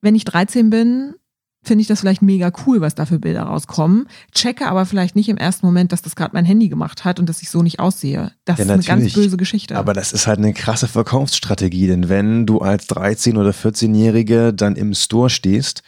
Wenn 0.00 0.14
ich 0.14 0.24
13 0.24 0.70
bin, 0.70 1.14
finde 1.62 1.82
ich 1.82 1.88
das 1.88 2.00
vielleicht 2.00 2.22
mega 2.22 2.52
cool, 2.66 2.80
was 2.80 2.94
da 2.94 3.06
für 3.06 3.18
Bilder 3.18 3.44
rauskommen. 3.44 4.06
Checke 4.32 4.66
aber 4.66 4.86
vielleicht 4.86 5.16
nicht 5.16 5.28
im 5.28 5.38
ersten 5.38 5.66
Moment, 5.66 5.92
dass 5.92 6.02
das 6.02 6.14
gerade 6.14 6.34
mein 6.34 6.44
Handy 6.44 6.68
gemacht 6.68 7.04
hat 7.04 7.18
und 7.18 7.28
dass 7.28 7.42
ich 7.42 7.50
so 7.50 7.62
nicht 7.62 7.80
aussehe. 7.80 8.32
Das 8.44 8.58
ja, 8.58 8.64
ist 8.64 8.70
eine 8.70 8.82
ganz 8.82 9.12
böse 9.14 9.36
Geschichte. 9.36 9.76
Aber 9.76 9.94
das 9.94 10.12
ist 10.12 10.26
halt 10.26 10.38
eine 10.38 10.52
krasse 10.52 10.88
Verkaufsstrategie, 10.88 11.86
denn 11.86 12.08
wenn 12.08 12.46
du 12.46 12.58
als 12.58 12.88
13- 12.88 13.38
oder 13.38 13.50
14-Jährige 13.50 14.52
dann 14.52 14.76
im 14.76 14.94
Store 14.94 15.30
stehst 15.30 15.82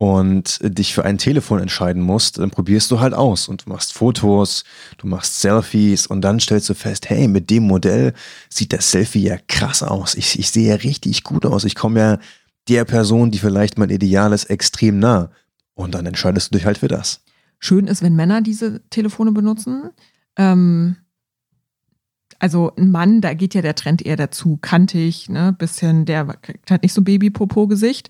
und 0.00 0.60
dich 0.62 0.94
für 0.94 1.04
ein 1.04 1.18
Telefon 1.18 1.60
entscheiden 1.60 2.02
musst, 2.02 2.38
dann 2.38 2.48
probierst 2.50 2.90
du 2.90 3.00
halt 3.00 3.12
aus 3.12 3.48
und 3.48 3.66
du 3.66 3.68
machst 3.68 3.92
Fotos, 3.92 4.64
du 4.96 5.06
machst 5.06 5.42
Selfies 5.42 6.06
und 6.06 6.22
dann 6.22 6.40
stellst 6.40 6.70
du 6.70 6.74
fest, 6.74 7.10
hey, 7.10 7.28
mit 7.28 7.50
dem 7.50 7.64
Modell 7.64 8.14
sieht 8.48 8.72
das 8.72 8.90
Selfie 8.90 9.24
ja 9.24 9.36
krass 9.46 9.82
aus. 9.82 10.14
Ich, 10.14 10.38
ich 10.38 10.50
sehe 10.50 10.70
ja 10.70 10.76
richtig 10.76 11.22
gut 11.22 11.44
aus. 11.44 11.64
Ich 11.64 11.74
komme 11.74 12.00
ja 12.00 12.18
der 12.66 12.86
Person, 12.86 13.30
die 13.30 13.38
vielleicht 13.38 13.76
mein 13.76 13.90
Ideal 13.90 14.32
ist, 14.32 14.46
extrem 14.46 14.98
nah. 15.00 15.30
Und 15.74 15.94
dann 15.94 16.06
entscheidest 16.06 16.50
du 16.50 16.56
dich 16.56 16.64
halt 16.64 16.78
für 16.78 16.88
das. 16.88 17.22
Schön 17.58 17.86
ist, 17.86 18.00
wenn 18.00 18.16
Männer 18.16 18.40
diese 18.40 18.80
Telefone 18.88 19.32
benutzen. 19.32 19.90
Ähm, 20.36 20.96
also 22.38 22.72
ein 22.76 22.90
Mann, 22.90 23.20
da 23.20 23.34
geht 23.34 23.52
ja 23.52 23.60
der 23.60 23.74
Trend 23.74 24.00
eher 24.00 24.16
dazu, 24.16 24.56
kantig, 24.62 25.28
ne, 25.28 25.54
bisschen, 25.58 26.06
der 26.06 26.38
hat 26.70 26.82
nicht 26.82 26.94
so 26.94 27.02
Baby-Popo-Gesicht. 27.02 28.08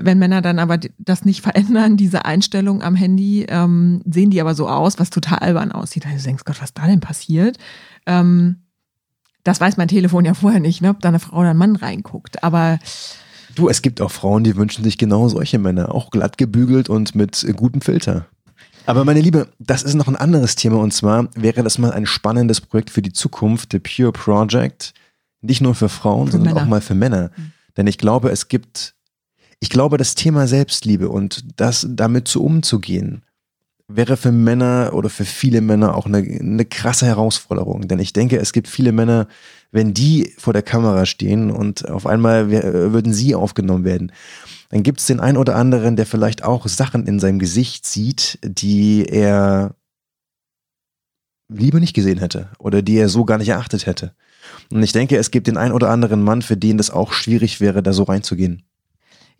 Wenn 0.00 0.18
Männer 0.18 0.42
dann 0.42 0.58
aber 0.58 0.78
das 0.98 1.24
nicht 1.24 1.40
verändern, 1.40 1.96
diese 1.96 2.24
Einstellung 2.24 2.82
am 2.82 2.94
Handy, 2.96 3.46
ähm, 3.48 4.02
sehen 4.04 4.30
die 4.30 4.40
aber 4.40 4.54
so 4.54 4.68
aus, 4.68 4.98
was 4.98 5.10
total 5.10 5.38
albern 5.38 5.72
aussieht. 5.72 6.06
Also 6.06 6.18
du 6.18 6.24
denkst, 6.24 6.44
Gott, 6.44 6.60
was 6.60 6.74
da 6.74 6.86
denn 6.86 7.00
passiert? 7.00 7.58
Ähm, 8.06 8.62
das 9.44 9.60
weiß 9.60 9.76
mein 9.76 9.88
Telefon 9.88 10.24
ja 10.24 10.34
vorher 10.34 10.60
nicht, 10.60 10.80
ne, 10.80 10.90
ob 10.90 11.00
da 11.00 11.08
eine 11.08 11.20
Frau 11.20 11.38
oder 11.38 11.50
ein 11.50 11.56
Mann 11.56 11.76
reinguckt. 11.76 12.42
Aber 12.42 12.78
Du, 13.54 13.68
es 13.68 13.82
gibt 13.82 14.00
auch 14.00 14.10
Frauen, 14.10 14.42
die 14.42 14.56
wünschen 14.56 14.82
sich 14.82 14.98
genau 14.98 15.28
solche 15.28 15.58
Männer, 15.58 15.94
auch 15.94 16.10
glatt 16.10 16.38
gebügelt 16.38 16.88
und 16.88 17.14
mit 17.14 17.46
gutem 17.56 17.80
Filter. 17.80 18.26
Aber 18.86 19.04
meine 19.04 19.20
Liebe, 19.20 19.48
das 19.58 19.82
ist 19.82 19.94
noch 19.94 20.08
ein 20.08 20.16
anderes 20.16 20.56
Thema 20.56 20.78
und 20.78 20.92
zwar 20.92 21.28
wäre 21.36 21.62
das 21.62 21.78
mal 21.78 21.92
ein 21.92 22.06
spannendes 22.06 22.60
Projekt 22.60 22.90
für 22.90 23.00
die 23.00 23.12
Zukunft, 23.12 23.72
The 23.72 23.78
Pure 23.78 24.12
Project. 24.12 24.92
Nicht 25.40 25.60
nur 25.60 25.74
für 25.74 25.88
Frauen, 25.88 26.26
für 26.26 26.32
sondern 26.32 26.54
Männer. 26.54 26.66
auch 26.66 26.68
mal 26.68 26.80
für 26.80 26.94
Männer. 26.94 27.30
Mhm. 27.36 27.52
Denn 27.76 27.86
ich 27.86 27.98
glaube, 27.98 28.30
es 28.30 28.48
gibt 28.48 28.94
ich 29.60 29.70
glaube, 29.70 29.96
das 29.96 30.14
Thema 30.14 30.46
Selbstliebe 30.46 31.08
und 31.08 31.44
das 31.56 31.86
damit 31.88 32.28
so 32.28 32.42
umzugehen, 32.42 33.24
wäre 33.88 34.16
für 34.16 34.32
Männer 34.32 34.92
oder 34.94 35.10
für 35.10 35.24
viele 35.24 35.60
Männer 35.60 35.94
auch 35.96 36.06
eine, 36.06 36.18
eine 36.18 36.64
krasse 36.64 37.06
Herausforderung. 37.06 37.86
Denn 37.86 37.98
ich 37.98 38.12
denke, 38.12 38.38
es 38.38 38.52
gibt 38.52 38.68
viele 38.68 38.92
Männer, 38.92 39.28
wenn 39.72 39.92
die 39.92 40.32
vor 40.38 40.52
der 40.52 40.62
Kamera 40.62 41.04
stehen 41.06 41.50
und 41.50 41.88
auf 41.88 42.06
einmal 42.06 42.50
würden 42.50 43.12
sie 43.12 43.34
aufgenommen 43.34 43.84
werden, 43.84 44.12
dann 44.70 44.82
gibt 44.82 45.00
es 45.00 45.06
den 45.06 45.20
einen 45.20 45.36
oder 45.36 45.56
anderen, 45.56 45.96
der 45.96 46.06
vielleicht 46.06 46.42
auch 46.42 46.66
Sachen 46.66 47.06
in 47.06 47.20
seinem 47.20 47.38
Gesicht 47.38 47.86
sieht, 47.86 48.38
die 48.42 49.04
er 49.06 49.74
lieber 51.48 51.80
nicht 51.80 51.94
gesehen 51.94 52.18
hätte 52.18 52.50
oder 52.58 52.82
die 52.82 52.96
er 52.96 53.08
so 53.08 53.24
gar 53.24 53.38
nicht 53.38 53.50
erachtet 53.50 53.86
hätte. 53.86 54.14
Und 54.70 54.82
ich 54.82 54.92
denke, 54.92 55.16
es 55.16 55.30
gibt 55.30 55.46
den 55.46 55.56
einen 55.56 55.72
oder 55.72 55.90
anderen 55.90 56.22
Mann, 56.22 56.42
für 56.42 56.56
den 56.56 56.78
das 56.78 56.90
auch 56.90 57.12
schwierig 57.12 57.60
wäre, 57.60 57.82
da 57.82 57.92
so 57.92 58.04
reinzugehen. 58.04 58.62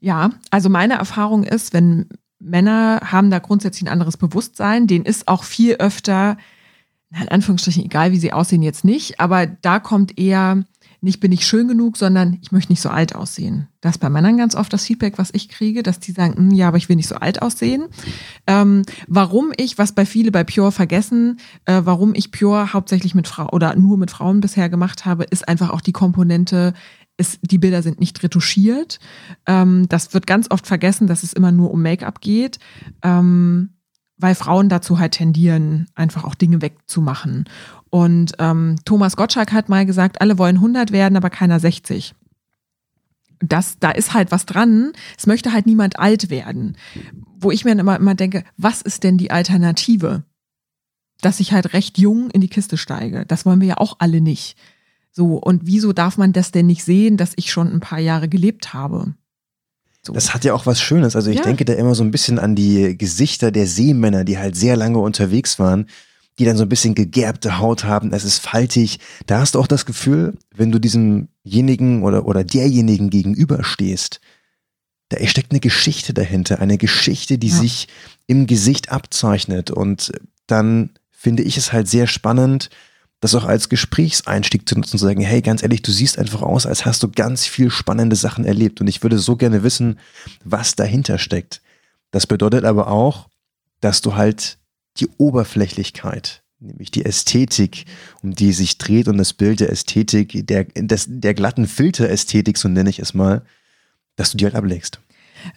Ja, 0.04 0.32
also 0.50 0.68
meine 0.68 0.98
Erfahrung 0.98 1.44
ist, 1.44 1.72
wenn 1.72 2.10
Männer 2.38 3.00
haben 3.10 3.30
da 3.30 3.38
grundsätzlich 3.38 3.88
ein 3.88 3.92
anderes 3.92 4.18
Bewusstsein, 4.18 4.86
denen 4.86 5.06
ist 5.06 5.28
auch 5.28 5.44
viel 5.44 5.76
öfter, 5.76 6.36
in 7.18 7.28
Anführungsstrichen, 7.30 7.86
egal 7.86 8.12
wie 8.12 8.18
sie 8.18 8.30
aussehen, 8.30 8.62
jetzt 8.62 8.84
nicht, 8.84 9.18
aber 9.18 9.46
da 9.46 9.78
kommt 9.78 10.18
eher, 10.18 10.64
nicht 11.00 11.20
bin 11.20 11.32
ich 11.32 11.46
schön 11.46 11.68
genug, 11.68 11.96
sondern 11.96 12.36
ich 12.42 12.52
möchte 12.52 12.70
nicht 12.70 12.82
so 12.82 12.90
alt 12.90 13.14
aussehen. 13.14 13.68
Das 13.80 13.94
ist 13.94 14.00
bei 14.00 14.10
Männern 14.10 14.36
ganz 14.36 14.54
oft 14.54 14.70
das 14.74 14.84
Feedback, 14.84 15.16
was 15.16 15.30
ich 15.32 15.48
kriege, 15.48 15.82
dass 15.82 16.00
die 16.00 16.12
sagen, 16.12 16.36
hm, 16.36 16.50
ja, 16.50 16.68
aber 16.68 16.76
ich 16.76 16.90
will 16.90 16.96
nicht 16.96 17.08
so 17.08 17.14
alt 17.14 17.40
aussehen. 17.40 17.86
Ähm, 18.46 18.82
warum 19.06 19.52
ich, 19.56 19.78
was 19.78 19.92
bei 19.92 20.04
viele 20.04 20.30
bei 20.30 20.44
Pure 20.44 20.70
vergessen, 20.70 21.38
äh, 21.64 21.80
warum 21.84 22.14
ich 22.14 22.30
Pure 22.30 22.74
hauptsächlich 22.74 23.14
mit 23.14 23.26
Frauen 23.26 23.48
oder 23.48 23.74
nur 23.74 23.96
mit 23.96 24.10
Frauen 24.10 24.42
bisher 24.42 24.68
gemacht 24.68 25.06
habe, 25.06 25.24
ist 25.24 25.48
einfach 25.48 25.70
auch 25.70 25.80
die 25.80 25.92
Komponente, 25.92 26.74
ist, 27.16 27.38
die 27.42 27.58
Bilder 27.58 27.82
sind 27.82 28.00
nicht 28.00 28.22
retuschiert. 28.22 28.98
Ähm, 29.46 29.86
das 29.88 30.14
wird 30.14 30.26
ganz 30.26 30.50
oft 30.50 30.66
vergessen, 30.66 31.06
dass 31.06 31.22
es 31.22 31.32
immer 31.32 31.52
nur 31.52 31.70
um 31.70 31.82
Make-up 31.82 32.20
geht, 32.20 32.58
ähm, 33.02 33.70
weil 34.16 34.34
Frauen 34.34 34.68
dazu 34.68 34.98
halt 34.98 35.12
tendieren, 35.12 35.86
einfach 35.94 36.24
auch 36.24 36.34
Dinge 36.34 36.62
wegzumachen. 36.62 37.48
Und 37.90 38.32
ähm, 38.38 38.76
Thomas 38.84 39.16
Gottschalk 39.16 39.52
hat 39.52 39.68
mal 39.68 39.86
gesagt, 39.86 40.20
alle 40.20 40.38
wollen 40.38 40.56
100 40.56 40.90
werden, 40.90 41.16
aber 41.16 41.30
keiner 41.30 41.60
60. 41.60 42.14
Das, 43.40 43.78
da 43.78 43.90
ist 43.90 44.14
halt 44.14 44.32
was 44.32 44.46
dran. 44.46 44.92
Es 45.18 45.26
möchte 45.26 45.52
halt 45.52 45.66
niemand 45.66 45.98
alt 45.98 46.30
werden. 46.30 46.76
Wo 47.38 47.50
ich 47.50 47.64
mir 47.64 47.72
immer, 47.72 47.96
immer 47.96 48.14
denke, 48.14 48.44
was 48.56 48.82
ist 48.82 49.04
denn 49.04 49.18
die 49.18 49.30
Alternative? 49.30 50.24
Dass 51.20 51.40
ich 51.40 51.52
halt 51.52 51.72
recht 51.72 51.98
jung 51.98 52.30
in 52.30 52.40
die 52.40 52.48
Kiste 52.48 52.76
steige. 52.76 53.26
Das 53.26 53.44
wollen 53.44 53.60
wir 53.60 53.68
ja 53.68 53.78
auch 53.78 53.96
alle 53.98 54.20
nicht. 54.20 54.56
So, 55.16 55.36
und 55.36 55.62
wieso 55.64 55.92
darf 55.92 56.18
man 56.18 56.32
das 56.32 56.50
denn 56.50 56.66
nicht 56.66 56.84
sehen, 56.84 57.16
dass 57.16 57.34
ich 57.36 57.52
schon 57.52 57.72
ein 57.72 57.78
paar 57.78 58.00
Jahre 58.00 58.28
gelebt 58.28 58.74
habe? 58.74 59.14
So. 60.02 60.12
Das 60.12 60.34
hat 60.34 60.44
ja 60.44 60.54
auch 60.54 60.66
was 60.66 60.80
Schönes. 60.80 61.14
Also 61.14 61.30
ich 61.30 61.38
ja. 61.38 61.44
denke 61.44 61.64
da 61.64 61.72
immer 61.74 61.94
so 61.94 62.02
ein 62.02 62.10
bisschen 62.10 62.40
an 62.40 62.56
die 62.56 62.98
Gesichter 62.98 63.52
der 63.52 63.68
Seemänner, 63.68 64.24
die 64.24 64.38
halt 64.38 64.56
sehr 64.56 64.76
lange 64.76 64.98
unterwegs 64.98 65.60
waren, 65.60 65.86
die 66.40 66.44
dann 66.44 66.56
so 66.56 66.64
ein 66.64 66.68
bisschen 66.68 66.96
gegerbte 66.96 67.58
Haut 67.58 67.84
haben. 67.84 68.12
Es 68.12 68.24
ist 68.24 68.38
faltig. 68.38 68.98
Da 69.26 69.38
hast 69.38 69.54
du 69.54 69.60
auch 69.60 69.68
das 69.68 69.86
Gefühl, 69.86 70.36
wenn 70.54 70.72
du 70.72 70.80
diesemjenigen 70.80 72.02
oder, 72.02 72.26
oder 72.26 72.42
derjenigen 72.42 73.08
gegenüberstehst, 73.08 74.20
da 75.10 75.24
steckt 75.24 75.52
eine 75.52 75.60
Geschichte 75.60 76.12
dahinter. 76.12 76.58
Eine 76.58 76.76
Geschichte, 76.76 77.38
die 77.38 77.48
ja. 77.48 77.56
sich 77.56 77.86
im 78.26 78.48
Gesicht 78.48 78.90
abzeichnet. 78.90 79.70
Und 79.70 80.10
dann 80.48 80.90
finde 81.12 81.44
ich 81.44 81.56
es 81.56 81.72
halt 81.72 81.86
sehr 81.88 82.08
spannend, 82.08 82.68
das 83.24 83.34
auch 83.34 83.46
als 83.46 83.70
Gesprächseinstieg 83.70 84.68
zu 84.68 84.74
nutzen, 84.74 84.98
zu 84.98 85.06
sagen, 85.06 85.22
hey, 85.22 85.40
ganz 85.40 85.62
ehrlich, 85.62 85.80
du 85.80 85.90
siehst 85.90 86.18
einfach 86.18 86.42
aus, 86.42 86.66
als 86.66 86.84
hast 86.84 87.02
du 87.02 87.08
ganz 87.08 87.46
viel 87.46 87.70
spannende 87.70 88.16
Sachen 88.16 88.44
erlebt 88.44 88.82
und 88.82 88.86
ich 88.86 89.02
würde 89.02 89.18
so 89.18 89.36
gerne 89.36 89.62
wissen, 89.62 89.98
was 90.44 90.76
dahinter 90.76 91.16
steckt. 91.16 91.62
Das 92.10 92.26
bedeutet 92.26 92.66
aber 92.66 92.88
auch, 92.88 93.30
dass 93.80 94.02
du 94.02 94.14
halt 94.14 94.58
die 94.98 95.08
Oberflächlichkeit, 95.16 96.42
nämlich 96.60 96.90
die 96.90 97.06
Ästhetik, 97.06 97.86
um 98.22 98.34
die 98.34 98.52
sich 98.52 98.76
dreht 98.76 99.08
und 99.08 99.16
das 99.16 99.32
Bild 99.32 99.60
der 99.60 99.70
Ästhetik, 99.70 100.46
der, 100.46 100.64
des, 100.64 101.06
der 101.08 101.32
glatten 101.32 101.66
Filterästhetik, 101.66 102.58
so 102.58 102.68
nenne 102.68 102.90
ich 102.90 102.98
es 102.98 103.14
mal, 103.14 103.40
dass 104.16 104.32
du 104.32 104.36
die 104.36 104.44
halt 104.44 104.54
ablegst. 104.54 105.00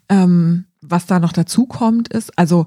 Ähm, 0.08 0.68
was 0.80 1.06
da 1.06 1.20
noch 1.20 1.34
dazu 1.34 1.66
kommt, 1.66 2.08
ist, 2.14 2.32
also 2.40 2.66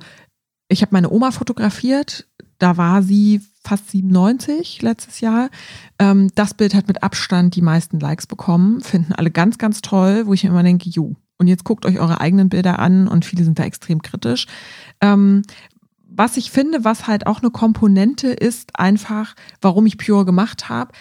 ich 0.69 0.83
habe 0.83 0.93
meine 0.93 1.09
Oma 1.11 1.31
fotografiert, 1.31 2.27
da 2.59 2.77
war 2.77 3.03
sie 3.03 3.41
fast 3.63 3.91
97 3.91 4.83
letztes 4.83 5.21
Jahr. 5.21 5.51
Ähm, 5.99 6.31
das 6.35 6.55
Bild 6.55 6.75
hat 6.75 6.89
mit 6.89 7.03
Abstand 7.03 7.55
die 7.57 7.63
meisten 7.63 8.01
Likes 8.01 8.27
bekommen, 8.27 8.81
finden 8.81 9.13
alle 9.13 9.31
ganz, 9.31 9.59
ganz 9.59 9.83
toll, 9.83 10.27
wo 10.27 10.35
ich 10.35 10.45
mir 10.45 10.51
immer 10.51 10.63
denke, 10.63 10.89
jo, 10.89 11.15
und 11.39 11.47
jetzt 11.47 11.65
guckt 11.65 11.87
euch 11.87 11.99
eure 11.99 12.21
eigenen 12.21 12.49
Bilder 12.49 12.79
an 12.79 13.09
und 13.09 13.25
viele 13.25 13.45
sind 13.45 13.59
da 13.59 13.65
extrem 13.65 14.03
kritisch. 14.03 14.47
Ähm, 15.01 15.43
was 16.07 16.37
ich 16.37 16.51
finde, 16.51 16.85
was 16.85 17.07
halt 17.07 17.27
auch 17.27 17.41
eine 17.41 17.51
Komponente 17.51 18.29
ist, 18.29 18.79
einfach, 18.79 19.35
warum 19.61 19.87
ich 19.87 19.97
Pure 19.97 20.25
gemacht 20.25 20.69
habe, 20.69 20.93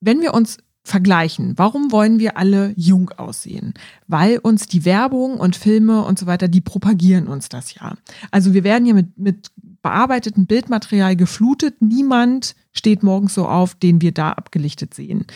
wenn 0.00 0.20
wir 0.20 0.34
uns 0.34 0.58
vergleichen. 0.90 1.54
Warum 1.56 1.92
wollen 1.92 2.18
wir 2.18 2.36
alle 2.36 2.72
jung 2.76 3.10
aussehen? 3.10 3.74
Weil 4.06 4.38
uns 4.38 4.66
die 4.66 4.84
Werbung 4.84 5.34
und 5.34 5.56
Filme 5.56 6.04
und 6.04 6.18
so 6.18 6.26
weiter, 6.26 6.48
die 6.48 6.60
propagieren 6.60 7.28
uns 7.28 7.48
das 7.48 7.74
ja. 7.74 7.94
Also 8.30 8.52
wir 8.52 8.64
werden 8.64 8.86
ja 8.86 8.94
mit, 8.94 9.16
mit 9.18 9.50
bearbeitetem 9.82 10.46
Bildmaterial 10.46 11.16
geflutet. 11.16 11.80
Niemand 11.80 12.54
steht 12.72 13.02
morgens 13.02 13.34
so 13.34 13.46
auf, 13.46 13.74
den 13.74 14.02
wir 14.02 14.12
da 14.12 14.32
abgelichtet 14.32 14.92
sehen. 14.94 15.26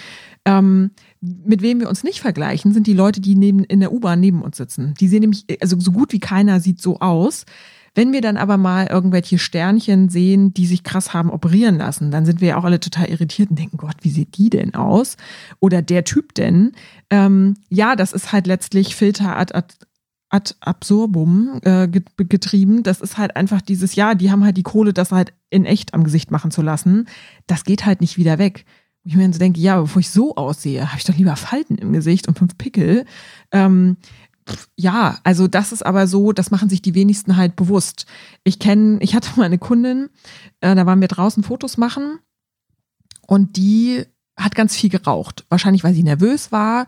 Ähm, 0.45 0.91
mit 1.21 1.63
wem 1.63 1.81
wir 1.81 1.89
uns 1.89 2.05
nicht 2.05 2.21
vergleichen, 2.21 2.73
sind 2.73 2.87
die 2.87 2.93
Leute, 2.93 3.21
die 3.21 3.35
neben, 3.35 3.65
in 3.65 3.81
der 3.81 3.93
U-Bahn 3.93 4.21
neben 4.21 4.43
uns 4.43 4.59
sitzen. 4.59 4.95
Die 5.01 5.09
sehen 5.09 5.21
nämlich, 5.21 5.47
also 5.61 5.79
so 5.81 5.93
gut 5.93 6.13
wie 6.13 6.21
keiner 6.21 6.61
sieht 6.61 6.83
so 6.83 7.01
aus. 7.01 7.47
Wenn 7.95 8.13
wir 8.13 8.21
dann 8.21 8.37
aber 8.37 8.57
mal 8.57 8.87
irgendwelche 8.87 9.39
Sternchen 9.39 10.09
sehen, 10.09 10.53
die 10.53 10.67
sich 10.67 10.83
krass 10.83 11.15
haben 11.15 11.31
operieren 11.31 11.79
lassen, 11.79 12.11
dann 12.11 12.27
sind 12.27 12.41
wir 12.41 12.49
ja 12.49 12.57
auch 12.57 12.65
alle 12.65 12.81
total 12.81 13.09
irritiert 13.09 13.51
und 13.51 13.59
denken, 13.59 13.77
Gott, 13.77 13.97
wie 14.03 14.11
sieht 14.11 14.37
die 14.37 14.51
denn 14.51 14.75
aus? 14.75 15.17
Oder 15.61 15.81
der 15.81 16.05
Typ 16.05 16.35
denn? 16.35 16.73
Ähm, 17.11 17.55
ja, 17.69 17.95
das 17.95 18.13
ist 18.13 18.33
halt 18.33 18.47
letztlich 18.49 18.97
Filter 18.97 19.37
ad, 19.37 19.55
ad, 19.55 19.75
ad 20.29 20.55
absurdum 20.61 21.61
äh, 21.63 21.87
getrieben. 21.89 22.83
Das 22.83 23.01
ist 23.01 23.17
halt 23.17 23.37
einfach 23.37 23.61
dieses, 23.61 23.95
ja, 23.95 24.15
die 24.17 24.33
haben 24.33 24.45
halt 24.45 24.57
die 24.57 24.65
Kohle, 24.65 24.93
das 24.93 25.13
halt 25.13 25.33
in 25.51 25.65
echt 25.65 25.95
am 25.95 26.03
Gesicht 26.03 26.33
machen 26.33 26.51
zu 26.51 26.63
lassen. 26.63 27.07
Das 27.47 27.65
geht 27.65 27.87
halt 27.87 28.01
nicht 28.01 28.19
wieder 28.19 28.39
weg. 28.39 28.65
Ich 29.07 29.15
mir 29.15 29.23
dann 29.23 29.35
so 29.35 29.39
denke, 29.39 29.61
ja, 29.61 29.81
bevor 29.81 30.01
ich 30.01 30.11
so 30.11 30.35
aussehe, 30.35 30.89
habe 30.89 30.99
ich 30.99 31.05
doch 31.05 31.17
lieber 31.17 31.37
Falten 31.37 31.77
im 31.77 31.93
Gesicht 31.93 32.27
und 32.27 32.39
fünf 32.39 32.57
Pickel. 32.57 33.05
Ähm, 33.53 33.99
ja, 34.77 35.19
also 35.25 35.49
das 35.49 35.73
ist 35.73 35.85
aber 35.85 36.07
so, 36.07 36.33
das 36.33 36.51
machen 36.51 36.69
sich 36.69 36.83
die 36.83 36.95
wenigsten 36.95 37.37
halt 37.37 37.57
bewusst. 37.57 38.07
Ich 38.43 38.59
kenne, 38.59 38.99
ich 39.01 39.15
hatte 39.15 39.31
mal 39.37 39.45
eine 39.45 39.59
Kundin, 39.59 40.11
äh, 40.61 40.75
da 40.75 40.87
waren 40.87 41.01
wir 41.01 41.09
draußen 41.09 41.43
Fotos 41.43 41.77
machen 41.77 42.19
und 43.27 43.57
die 43.57 44.05
hat 44.37 44.55
ganz 44.55 44.77
viel 44.77 44.91
geraucht. 44.91 45.45
Wahrscheinlich, 45.49 45.85
weil 45.85 45.95
sie 45.95 46.03
nervös 46.03 46.51
war. 46.51 46.87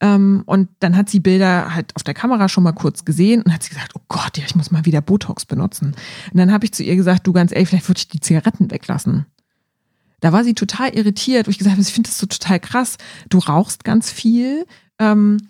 Ähm, 0.00 0.42
und 0.46 0.68
dann 0.80 0.96
hat 0.96 1.08
sie 1.08 1.20
Bilder 1.20 1.74
halt 1.74 1.94
auf 1.96 2.02
der 2.02 2.14
Kamera 2.14 2.48
schon 2.48 2.64
mal 2.64 2.72
kurz 2.72 3.04
gesehen 3.04 3.42
und 3.42 3.52
hat 3.52 3.62
sie 3.62 3.70
gesagt, 3.70 3.92
oh 3.96 4.02
Gott, 4.08 4.38
ja, 4.38 4.44
ich 4.44 4.54
muss 4.54 4.70
mal 4.70 4.84
wieder 4.84 5.00
Botox 5.00 5.44
benutzen. 5.44 5.94
Und 6.32 6.38
dann 6.38 6.52
habe 6.52 6.64
ich 6.64 6.72
zu 6.72 6.82
ihr 6.82 6.96
gesagt, 6.96 7.26
du 7.26 7.32
ganz 7.32 7.52
ehrlich, 7.52 7.68
vielleicht 7.68 7.88
würde 7.88 7.98
ich 7.98 8.08
die 8.08 8.20
Zigaretten 8.20 8.70
weglassen. 8.70 9.26
Da 10.20 10.32
war 10.32 10.44
sie 10.44 10.54
total 10.54 10.94
irritiert, 10.94 11.46
wo 11.46 11.50
ich 11.50 11.58
gesagt 11.58 11.74
habe, 11.74 11.82
ich 11.82 11.92
finde 11.92 12.08
das 12.08 12.18
so 12.18 12.26
total 12.26 12.58
krass. 12.58 12.96
Du 13.28 13.38
rauchst 13.38 13.84
ganz 13.84 14.10
viel. 14.10 14.66
Ähm, 14.98 15.48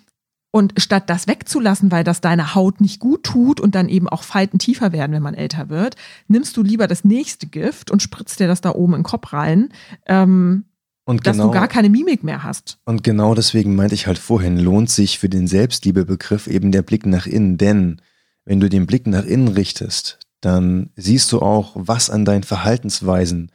und 0.55 0.75
statt 0.77 1.11
das 1.11 1.27
wegzulassen, 1.27 1.91
weil 1.91 2.05
das 2.05 2.21
deine 2.21 2.55
Haut 2.55 2.81
nicht 2.81 3.01
gut 3.01 3.25
tut 3.25 3.61
und 3.61 3.75
dann 3.75 3.89
eben 3.89 4.09
auch 4.09 4.23
Falten 4.23 4.61
tiefer 4.61 4.93
werden, 4.93 5.11
wenn 5.11 5.23
man 5.23 5.35
älter 5.35 5.69
wird, 5.69 5.97
nimmst 6.29 6.57
du 6.57 6.63
lieber 6.63 6.87
das 6.87 7.03
nächste 7.03 7.49
Gift 7.49 7.91
und 7.91 8.03
spritzt 8.03 8.39
dir 8.39 8.47
das 8.47 8.61
da 8.61 8.71
oben 8.71 8.93
in 8.95 9.01
den 9.01 9.05
Kopf 9.05 9.33
rein, 9.33 9.71
ähm, 10.07 10.67
und 11.07 11.27
dass 11.27 11.37
genau, 11.37 11.49
du 11.49 11.55
gar 11.55 11.67
keine 11.67 11.91
Mimik 11.91 12.23
mehr 12.23 12.45
hast. 12.45 12.79
Und 12.85 13.03
genau 13.03 13.35
deswegen 13.35 13.75
meinte 13.75 13.97
ich 13.97 14.07
halt 14.07 14.17
vorhin, 14.17 14.57
lohnt 14.57 14.91
sich 14.91 15.19
für 15.19 15.29
den 15.29 15.49
Selbstliebebegriff 15.49 16.47
eben 16.47 16.71
der 16.71 16.83
Blick 16.83 17.05
nach 17.05 17.27
innen. 17.27 17.59
Denn 17.59 18.01
wenn 18.45 18.61
du 18.61 18.71
den 18.71 18.87
Blick 18.87 19.09
nach 19.09 19.25
innen 19.25 19.49
richtest, 19.49 20.21
dann 20.41 20.91
siehst 20.95 21.33
du 21.33 21.43
auch, 21.43 21.73
was 21.75 22.11
an 22.11 22.25
deinen 22.25 22.45
Verhaltensweisen 22.45 23.51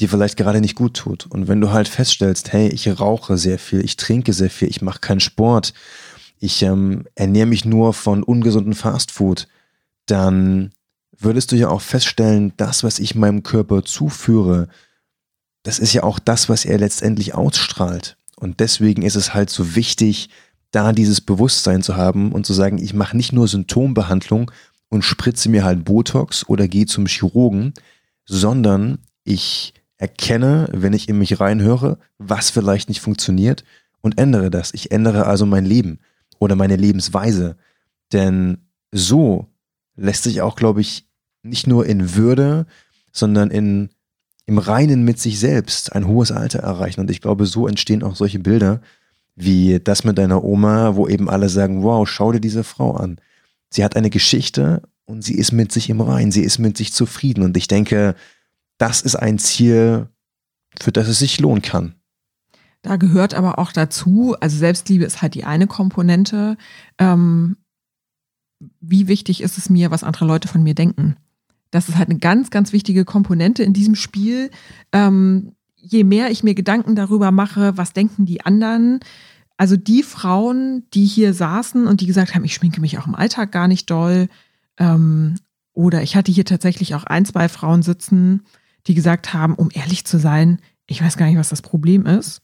dir 0.00 0.08
vielleicht 0.08 0.36
gerade 0.36 0.60
nicht 0.60 0.74
gut 0.74 0.94
tut. 0.94 1.24
Und 1.26 1.48
wenn 1.48 1.60
du 1.60 1.70
halt 1.70 1.88
feststellst, 1.88 2.52
hey, 2.52 2.68
ich 2.68 3.00
rauche 3.00 3.38
sehr 3.38 3.58
viel, 3.58 3.84
ich 3.84 3.96
trinke 3.96 4.32
sehr 4.32 4.50
viel, 4.50 4.68
ich 4.68 4.82
mache 4.82 4.98
keinen 4.98 5.20
Sport, 5.20 5.72
ich 6.42 6.60
ähm, 6.62 7.04
ernähre 7.14 7.46
mich 7.46 7.64
nur 7.64 7.94
von 7.94 8.24
ungesundem 8.24 8.74
Fastfood, 8.74 9.46
dann 10.06 10.72
würdest 11.16 11.52
du 11.52 11.56
ja 11.56 11.68
auch 11.68 11.80
feststellen, 11.80 12.52
das, 12.56 12.82
was 12.82 12.98
ich 12.98 13.14
meinem 13.14 13.44
Körper 13.44 13.84
zuführe, 13.84 14.66
das 15.62 15.78
ist 15.78 15.92
ja 15.92 16.02
auch 16.02 16.18
das, 16.18 16.48
was 16.48 16.64
er 16.64 16.78
letztendlich 16.78 17.34
ausstrahlt. 17.34 18.16
Und 18.34 18.58
deswegen 18.58 19.02
ist 19.02 19.14
es 19.14 19.34
halt 19.34 19.50
so 19.50 19.76
wichtig, 19.76 20.30
da 20.72 20.90
dieses 20.92 21.20
Bewusstsein 21.20 21.80
zu 21.80 21.96
haben 21.96 22.32
und 22.32 22.44
zu 22.44 22.54
sagen, 22.54 22.78
ich 22.78 22.92
mache 22.92 23.16
nicht 23.16 23.32
nur 23.32 23.46
Symptombehandlung 23.46 24.50
und 24.88 25.04
spritze 25.04 25.48
mir 25.48 25.62
halt 25.62 25.84
Botox 25.84 26.48
oder 26.48 26.66
gehe 26.66 26.86
zum 26.86 27.06
Chirurgen, 27.06 27.72
sondern 28.24 28.98
ich 29.22 29.74
erkenne, 29.96 30.68
wenn 30.72 30.92
ich 30.92 31.08
in 31.08 31.18
mich 31.18 31.38
reinhöre, 31.38 31.98
was 32.18 32.50
vielleicht 32.50 32.88
nicht 32.88 33.00
funktioniert 33.00 33.62
und 34.00 34.18
ändere 34.18 34.50
das. 34.50 34.74
Ich 34.74 34.90
ändere 34.90 35.26
also 35.26 35.46
mein 35.46 35.64
Leben 35.64 36.00
oder 36.42 36.56
meine 36.56 36.76
Lebensweise. 36.76 37.56
Denn 38.12 38.58
so 38.90 39.46
lässt 39.96 40.24
sich 40.24 40.42
auch, 40.42 40.56
glaube 40.56 40.80
ich, 40.80 41.08
nicht 41.42 41.66
nur 41.66 41.86
in 41.86 42.14
Würde, 42.14 42.66
sondern 43.12 43.50
in, 43.50 43.90
im 44.46 44.58
Reinen 44.58 45.04
mit 45.04 45.18
sich 45.18 45.38
selbst 45.38 45.92
ein 45.92 46.06
hohes 46.06 46.32
Alter 46.32 46.60
erreichen. 46.60 47.00
Und 47.00 47.10
ich 47.10 47.20
glaube, 47.20 47.46
so 47.46 47.66
entstehen 47.66 48.02
auch 48.02 48.16
solche 48.16 48.38
Bilder 48.38 48.80
wie 49.34 49.80
das 49.80 50.04
mit 50.04 50.18
deiner 50.18 50.44
Oma, 50.44 50.94
wo 50.94 51.08
eben 51.08 51.30
alle 51.30 51.48
sagen, 51.48 51.82
wow, 51.82 52.06
schau 52.06 52.32
dir 52.32 52.40
diese 52.40 52.64
Frau 52.64 52.92
an. 52.92 53.18
Sie 53.70 53.82
hat 53.82 53.96
eine 53.96 54.10
Geschichte 54.10 54.82
und 55.06 55.22
sie 55.22 55.34
ist 55.34 55.52
mit 55.52 55.72
sich 55.72 55.88
im 55.88 56.00
Reinen, 56.00 56.32
sie 56.32 56.42
ist 56.42 56.58
mit 56.58 56.76
sich 56.76 56.92
zufrieden. 56.92 57.42
Und 57.42 57.56
ich 57.56 57.66
denke, 57.66 58.14
das 58.78 59.00
ist 59.00 59.16
ein 59.16 59.38
Ziel, 59.38 60.08
für 60.78 60.92
das 60.92 61.08
es 61.08 61.18
sich 61.18 61.40
lohnen 61.40 61.62
kann. 61.62 61.94
Da 62.82 62.96
gehört 62.96 63.32
aber 63.34 63.60
auch 63.60 63.70
dazu, 63.70 64.34
also 64.40 64.56
Selbstliebe 64.58 65.04
ist 65.04 65.22
halt 65.22 65.34
die 65.34 65.44
eine 65.44 65.68
Komponente. 65.68 66.56
Ähm, 66.98 67.56
wie 68.80 69.06
wichtig 69.06 69.40
ist 69.40 69.56
es 69.56 69.70
mir, 69.70 69.90
was 69.92 70.04
andere 70.04 70.24
Leute 70.24 70.48
von 70.48 70.62
mir 70.62 70.74
denken? 70.74 71.16
Das 71.70 71.88
ist 71.88 71.96
halt 71.96 72.10
eine 72.10 72.18
ganz, 72.18 72.50
ganz 72.50 72.72
wichtige 72.72 73.04
Komponente 73.04 73.62
in 73.62 73.72
diesem 73.72 73.94
Spiel. 73.94 74.50
Ähm, 74.92 75.52
je 75.76 76.02
mehr 76.02 76.30
ich 76.30 76.42
mir 76.42 76.54
Gedanken 76.54 76.96
darüber 76.96 77.30
mache, 77.30 77.76
was 77.76 77.92
denken 77.92 78.26
die 78.26 78.44
anderen, 78.44 79.00
also 79.56 79.76
die 79.76 80.02
Frauen, 80.02 80.84
die 80.92 81.04
hier 81.04 81.34
saßen 81.34 81.86
und 81.86 82.00
die 82.00 82.06
gesagt 82.06 82.34
haben, 82.34 82.44
ich 82.44 82.54
schminke 82.54 82.80
mich 82.80 82.98
auch 82.98 83.06
im 83.06 83.14
Alltag 83.14 83.52
gar 83.52 83.68
nicht 83.68 83.90
doll, 83.90 84.28
ähm, 84.76 85.36
oder 85.72 86.02
ich 86.02 86.16
hatte 86.16 86.32
hier 86.32 86.44
tatsächlich 86.44 86.94
auch 86.94 87.04
ein, 87.04 87.24
zwei 87.24 87.48
Frauen 87.48 87.82
sitzen, 87.82 88.42
die 88.86 88.94
gesagt 88.94 89.32
haben, 89.32 89.54
um 89.54 89.68
ehrlich 89.72 90.04
zu 90.04 90.18
sein, 90.18 90.58
ich 90.86 91.02
weiß 91.02 91.16
gar 91.16 91.26
nicht, 91.26 91.38
was 91.38 91.48
das 91.48 91.62
Problem 91.62 92.06
ist 92.06 92.42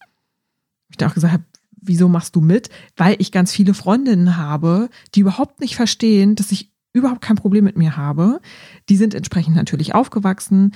ich 0.89 0.97
da 0.97 1.09
auch 1.09 1.15
gesagt 1.15 1.33
habe, 1.33 1.45
wieso 1.81 2.09
machst 2.09 2.37
du 2.37 2.41
mit? 2.41 2.71
Weil 2.97 3.17
ich 3.19 3.33
ganz 3.33 3.53
viele 3.53 3.75
Freundinnen 3.75 4.37
habe, 4.37 4.89
die 5.15 5.21
überhaupt 5.21 5.61
nicht 5.61 5.77
verstehen, 5.77 6.35
dass 6.35 6.53
ich 6.53 6.73
überhaupt 6.93 7.21
kein 7.21 7.37
Problem 7.37 7.65
mit 7.65 7.77
mir 7.77 7.97
habe. 7.97 8.41
Die 8.89 8.97
sind 8.97 9.15
entsprechend 9.15 9.55
natürlich 9.55 9.95
aufgewachsen. 9.95 10.75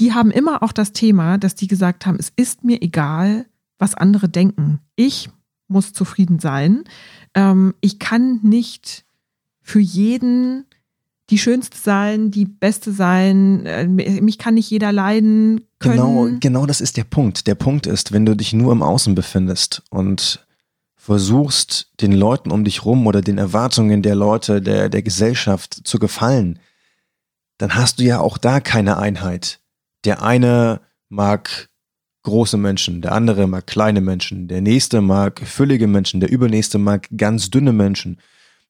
Die 0.00 0.12
haben 0.12 0.30
immer 0.30 0.62
auch 0.62 0.72
das 0.72 0.92
Thema, 0.92 1.38
dass 1.38 1.54
die 1.54 1.68
gesagt 1.68 2.06
haben, 2.06 2.16
es 2.18 2.32
ist 2.34 2.64
mir 2.64 2.82
egal, 2.82 3.46
was 3.78 3.94
andere 3.94 4.28
denken. 4.28 4.80
Ich 4.96 5.30
muss 5.68 5.92
zufrieden 5.92 6.38
sein. 6.38 6.84
Ähm, 7.34 7.74
ich 7.80 7.98
kann 7.98 8.40
nicht 8.42 9.04
für 9.62 9.80
jeden 9.80 10.66
die 11.30 11.38
schönste 11.38 11.78
sein, 11.78 12.30
die 12.30 12.44
beste 12.44 12.92
sein. 12.92 13.64
Äh, 13.66 13.86
mich 13.86 14.38
kann 14.38 14.54
nicht 14.54 14.70
jeder 14.70 14.92
leiden 14.92 15.62
können. 15.78 15.96
Genau, 15.96 16.38
genau 16.40 16.66
das 16.66 16.80
ist 16.80 16.96
der 16.96 17.04
Punkt. 17.04 17.46
Der 17.46 17.54
Punkt 17.54 17.86
ist, 17.86 18.12
wenn 18.12 18.26
du 18.26 18.34
dich 18.34 18.52
nur 18.52 18.72
im 18.72 18.82
Außen 18.82 19.14
befindest 19.14 19.82
und 19.90 20.44
versuchst, 20.96 21.90
den 22.00 22.12
Leuten 22.12 22.50
um 22.50 22.64
dich 22.64 22.84
rum 22.84 23.06
oder 23.06 23.20
den 23.20 23.38
Erwartungen 23.38 24.02
der 24.02 24.14
Leute, 24.14 24.62
der, 24.62 24.88
der 24.88 25.02
Gesellschaft 25.02 25.86
zu 25.86 25.98
gefallen, 25.98 26.58
dann 27.58 27.74
hast 27.74 28.00
du 28.00 28.04
ja 28.04 28.20
auch 28.20 28.38
da 28.38 28.60
keine 28.60 28.96
Einheit. 28.96 29.60
Der 30.04 30.22
eine 30.22 30.80
mag 31.08 31.68
große 32.22 32.56
Menschen, 32.56 33.02
der 33.02 33.12
andere 33.12 33.46
mag 33.46 33.66
kleine 33.66 34.00
Menschen, 34.00 34.48
der 34.48 34.62
nächste 34.62 35.02
mag 35.02 35.40
füllige 35.40 35.86
Menschen, 35.86 36.20
der 36.20 36.30
übernächste 36.30 36.78
mag 36.78 37.08
ganz 37.16 37.50
dünne 37.50 37.72
Menschen. 37.72 38.18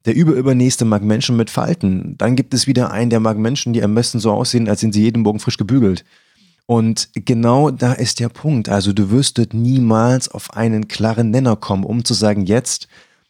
Der 0.04 0.14
Überübernächste 0.14 0.84
mag 0.84 1.02
Menschen 1.02 1.36
mit 1.36 1.50
Falten. 1.50 2.16
Dann 2.18 2.36
gibt 2.36 2.52
es 2.52 2.66
wieder 2.66 2.90
einen, 2.90 3.10
der 3.10 3.20
mag 3.20 3.38
Menschen, 3.38 3.72
die 3.72 3.82
am 3.82 3.94
besten 3.94 4.20
so 4.20 4.32
aussehen, 4.32 4.68
als 4.68 4.80
sind 4.80 4.92
sie 4.92 5.02
jeden 5.02 5.22
Morgen 5.22 5.40
frisch 5.40 5.56
gebügelt. 5.56 6.04
Und 6.66 7.08
genau 7.14 7.70
da 7.70 7.92
ist 7.92 8.20
der 8.20 8.28
Punkt. 8.28 8.68
Also 8.68 8.92
du 8.92 9.10
wirst 9.10 9.38
dort 9.38 9.54
niemals 9.54 10.28
auf 10.28 10.54
einen 10.54 10.88
klaren 10.88 11.30
Nenner 11.30 11.56
kommen, 11.56 11.84
um 11.84 12.04
zu 12.04 12.14
sagen, 12.14 12.46
jetzt 12.46 12.88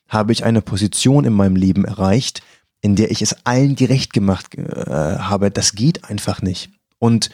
habe 0.08 0.32
ich 0.32 0.44
eine 0.44 0.62
Position 0.62 1.24
in 1.24 1.32
meinem 1.32 1.56
Leben 1.56 1.84
erreicht, 1.84 2.42
in 2.80 2.96
der 2.96 3.10
ich 3.10 3.22
es 3.22 3.44
allen 3.44 3.76
gerecht 3.76 4.12
gemacht 4.12 4.54
äh, 4.56 4.62
habe. 4.90 5.50
Das 5.50 5.74
geht 5.74 6.04
einfach 6.04 6.42
nicht. 6.42 6.70
Und 6.98 7.30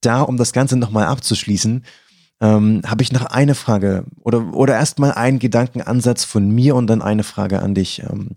da, 0.00 0.22
um 0.22 0.36
das 0.36 0.52
Ganze 0.52 0.76
nochmal 0.76 1.06
abzuschließen, 1.06 1.84
ähm, 2.40 2.82
habe 2.86 3.02
ich 3.02 3.12
noch 3.12 3.24
eine 3.24 3.54
Frage 3.54 4.04
oder, 4.20 4.54
oder 4.54 4.74
erstmal 4.74 5.12
einen 5.12 5.38
Gedankenansatz 5.38 6.24
von 6.24 6.50
mir 6.50 6.74
und 6.76 6.86
dann 6.86 7.02
eine 7.02 7.24
Frage 7.24 7.62
an 7.62 7.74
dich. 7.74 8.02
Ähm, 8.02 8.36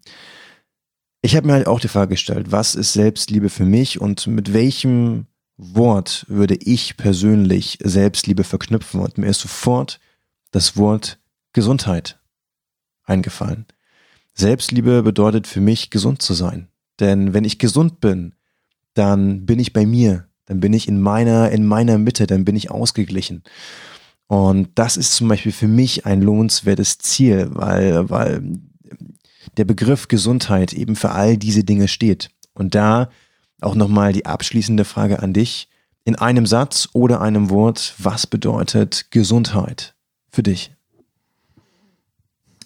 ich 1.22 1.36
habe 1.36 1.48
mir 1.48 1.54
halt 1.54 1.68
auch 1.68 1.80
die 1.80 1.90
Frage 1.90 2.12
gestellt, 2.12 2.52
was 2.52 2.76
ist 2.76 2.94
Selbstliebe 2.94 3.50
für 3.50 3.66
mich 3.66 4.00
und 4.00 4.28
mit 4.28 4.54
welchem 4.54 5.28
Wort 5.58 6.26
würde 6.30 6.56
ich 6.56 6.96
persönlich 6.96 7.80
Selbstliebe 7.84 8.46
verknüpfen? 8.46 9.02
Und 9.02 9.18
mir 9.18 9.28
ist 9.28 9.42
sofort 9.42 10.00
das 10.52 10.78
Wort 10.78 11.20
Gesundheit 11.52 12.18
eingefallen. 13.04 13.66
Selbstliebe 14.34 15.04
bedeutet 15.04 15.48
für 15.48 15.60
mich, 15.60 15.90
gesund 15.90 16.22
zu 16.22 16.34
sein. 16.34 16.70
Denn 17.02 17.34
wenn 17.34 17.44
ich 17.44 17.60
gesund 17.60 18.00
bin, 18.00 18.36
dann 18.94 19.46
bin 19.46 19.60
ich 19.60 19.74
bei 19.74 19.86
mir, 19.86 20.30
dann 20.46 20.62
bin 20.62 20.72
ich 20.72 20.88
in 20.88 21.02
meiner, 21.02 21.52
in 21.52 21.66
meiner 21.66 21.98
Mitte, 21.98 22.26
dann 22.26 22.46
bin 22.46 22.56
ich 22.56 22.72
ausgeglichen. 22.72 23.44
Und 24.30 24.70
das 24.76 24.96
ist 24.96 25.16
zum 25.16 25.28
Beispiel 25.28 25.52
für 25.52 25.68
mich 25.68 26.06
ein 26.06 26.22
lohnenswertes 26.22 27.00
Ziel, 27.00 27.50
weil, 27.52 28.12
weil 28.12 28.60
der 29.58 29.66
Begriff 29.66 30.08
Gesundheit 30.08 30.72
eben 30.72 30.96
für 30.96 31.14
all 31.14 31.36
diese 31.36 31.64
Dinge 31.64 31.88
steht. 31.88 32.30
Und 32.54 32.76
da 32.76 33.10
auch 33.60 33.74
nochmal 33.74 34.14
die 34.14 34.28
abschließende 34.28 34.86
Frage 34.86 35.24
an 35.24 35.34
dich. 35.34 35.68
In 36.04 36.16
einem 36.16 36.46
Satz 36.46 36.90
oder 36.94 37.22
einem 37.22 37.50
Wort, 37.50 37.96
was 37.98 38.28
bedeutet 38.28 39.10
Gesundheit 39.10 39.96
für 40.30 40.44
dich? 40.44 40.76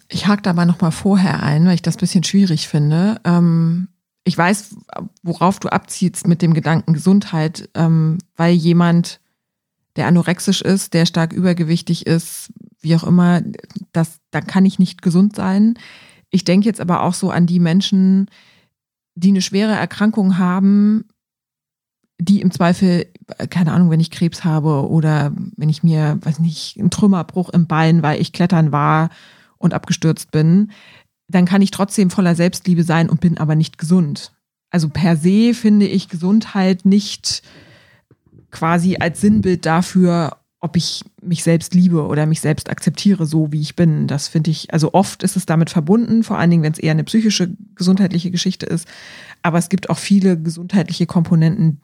Ich 0.09 0.27
hake 0.27 0.41
da 0.41 0.51
mal 0.51 0.65
nochmal 0.65 0.91
vorher 0.91 1.43
ein, 1.43 1.65
weil 1.65 1.75
ich 1.75 1.81
das 1.81 1.95
ein 1.95 2.01
bisschen 2.01 2.25
schwierig 2.25 2.67
finde. 2.67 3.21
Ähm, 3.23 3.87
ich 4.25 4.37
weiß, 4.37 4.75
worauf 5.23 5.59
du 5.59 5.69
abziehst 5.69 6.27
mit 6.27 6.41
dem 6.41 6.53
Gedanken 6.53 6.93
Gesundheit, 6.93 7.69
ähm, 7.73 8.17
weil 8.35 8.53
jemand, 8.53 9.21
der 9.95 10.07
anorexisch 10.07 10.61
ist, 10.61 10.93
der 10.93 11.05
stark 11.05 11.33
übergewichtig 11.33 12.05
ist, 12.07 12.51
wie 12.81 12.95
auch 12.95 13.03
immer, 13.03 13.41
das, 13.91 14.19
da 14.31 14.41
kann 14.41 14.65
ich 14.65 14.79
nicht 14.79 15.01
gesund 15.01 15.35
sein. 15.35 15.75
Ich 16.29 16.43
denke 16.43 16.67
jetzt 16.67 16.81
aber 16.81 17.03
auch 17.03 17.13
so 17.13 17.29
an 17.29 17.45
die 17.45 17.59
Menschen, 17.59 18.27
die 19.15 19.29
eine 19.29 19.41
schwere 19.41 19.73
Erkrankung 19.73 20.37
haben, 20.37 21.05
die 22.19 22.41
im 22.41 22.51
Zweifel, 22.51 23.07
keine 23.49 23.71
Ahnung, 23.71 23.89
wenn 23.89 23.99
ich 23.99 24.11
Krebs 24.11 24.43
habe 24.43 24.87
oder 24.89 25.31
wenn 25.55 25.69
ich 25.69 25.83
mir, 25.83 26.17
weiß 26.21 26.39
nicht, 26.39 26.77
einen 26.79 26.89
Trümmerbruch 26.89 27.49
im 27.49 27.67
Bein, 27.67 28.01
weil 28.03 28.21
ich 28.21 28.33
klettern 28.33 28.71
war 28.71 29.09
und 29.57 29.73
abgestürzt 29.73 30.31
bin, 30.31 30.71
dann 31.27 31.45
kann 31.45 31.61
ich 31.61 31.71
trotzdem 31.71 32.09
voller 32.09 32.35
Selbstliebe 32.35 32.83
sein 32.83 33.09
und 33.09 33.21
bin 33.21 33.37
aber 33.37 33.55
nicht 33.55 33.77
gesund. 33.77 34.33
Also 34.69 34.89
per 34.89 35.17
se 35.17 35.53
finde 35.53 35.87
ich 35.87 36.09
Gesundheit 36.09 36.85
nicht 36.85 37.43
quasi 38.53 38.97
als 38.99 39.19
Sinnbild 39.19 39.65
dafür, 39.65 40.37
ob 40.61 40.77
ich 40.77 41.03
mich 41.21 41.43
selbst 41.43 41.73
liebe 41.73 42.07
oder 42.07 42.25
mich 42.25 42.39
selbst 42.39 42.69
akzeptiere, 42.69 43.25
so 43.25 43.51
wie 43.51 43.59
ich 43.59 43.75
bin. 43.75 44.07
Das 44.07 44.29
finde 44.29 44.51
ich, 44.51 44.71
also 44.71 44.93
oft 44.93 45.21
ist 45.21 45.35
es 45.35 45.45
damit 45.45 45.69
verbunden, 45.69 46.23
vor 46.23 46.37
allen 46.37 46.49
Dingen, 46.49 46.63
wenn 46.63 46.71
es 46.71 46.79
eher 46.79 46.91
eine 46.91 47.03
psychische, 47.03 47.53
gesundheitliche 47.75 48.31
Geschichte 48.31 48.65
ist. 48.65 48.87
Aber 49.41 49.57
es 49.57 49.67
gibt 49.67 49.89
auch 49.89 49.97
viele 49.97 50.39
gesundheitliche 50.39 51.05
Komponenten, 51.05 51.81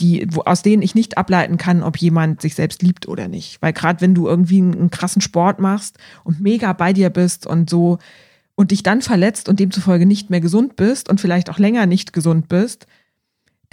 die, 0.00 0.26
wo, 0.30 0.40
aus 0.40 0.62
denen 0.62 0.82
ich 0.82 0.96
nicht 0.96 1.16
ableiten 1.16 1.56
kann, 1.56 1.84
ob 1.84 1.98
jemand 1.98 2.40
sich 2.40 2.56
selbst 2.56 2.82
liebt 2.82 3.06
oder 3.06 3.28
nicht. 3.28 3.62
Weil 3.62 3.72
gerade 3.72 4.00
wenn 4.00 4.16
du 4.16 4.26
irgendwie 4.26 4.58
einen, 4.58 4.74
einen 4.74 4.90
krassen 4.90 5.22
Sport 5.22 5.60
machst 5.60 5.98
und 6.24 6.40
mega 6.40 6.72
bei 6.72 6.92
dir 6.92 7.10
bist 7.10 7.46
und 7.46 7.70
so 7.70 7.98
und 8.56 8.72
dich 8.72 8.82
dann 8.82 9.00
verletzt 9.00 9.48
und 9.48 9.60
demzufolge 9.60 10.06
nicht 10.06 10.28
mehr 10.28 10.40
gesund 10.40 10.74
bist 10.74 11.08
und 11.08 11.20
vielleicht 11.20 11.50
auch 11.50 11.58
länger 11.58 11.86
nicht 11.86 12.12
gesund 12.12 12.48
bist, 12.48 12.88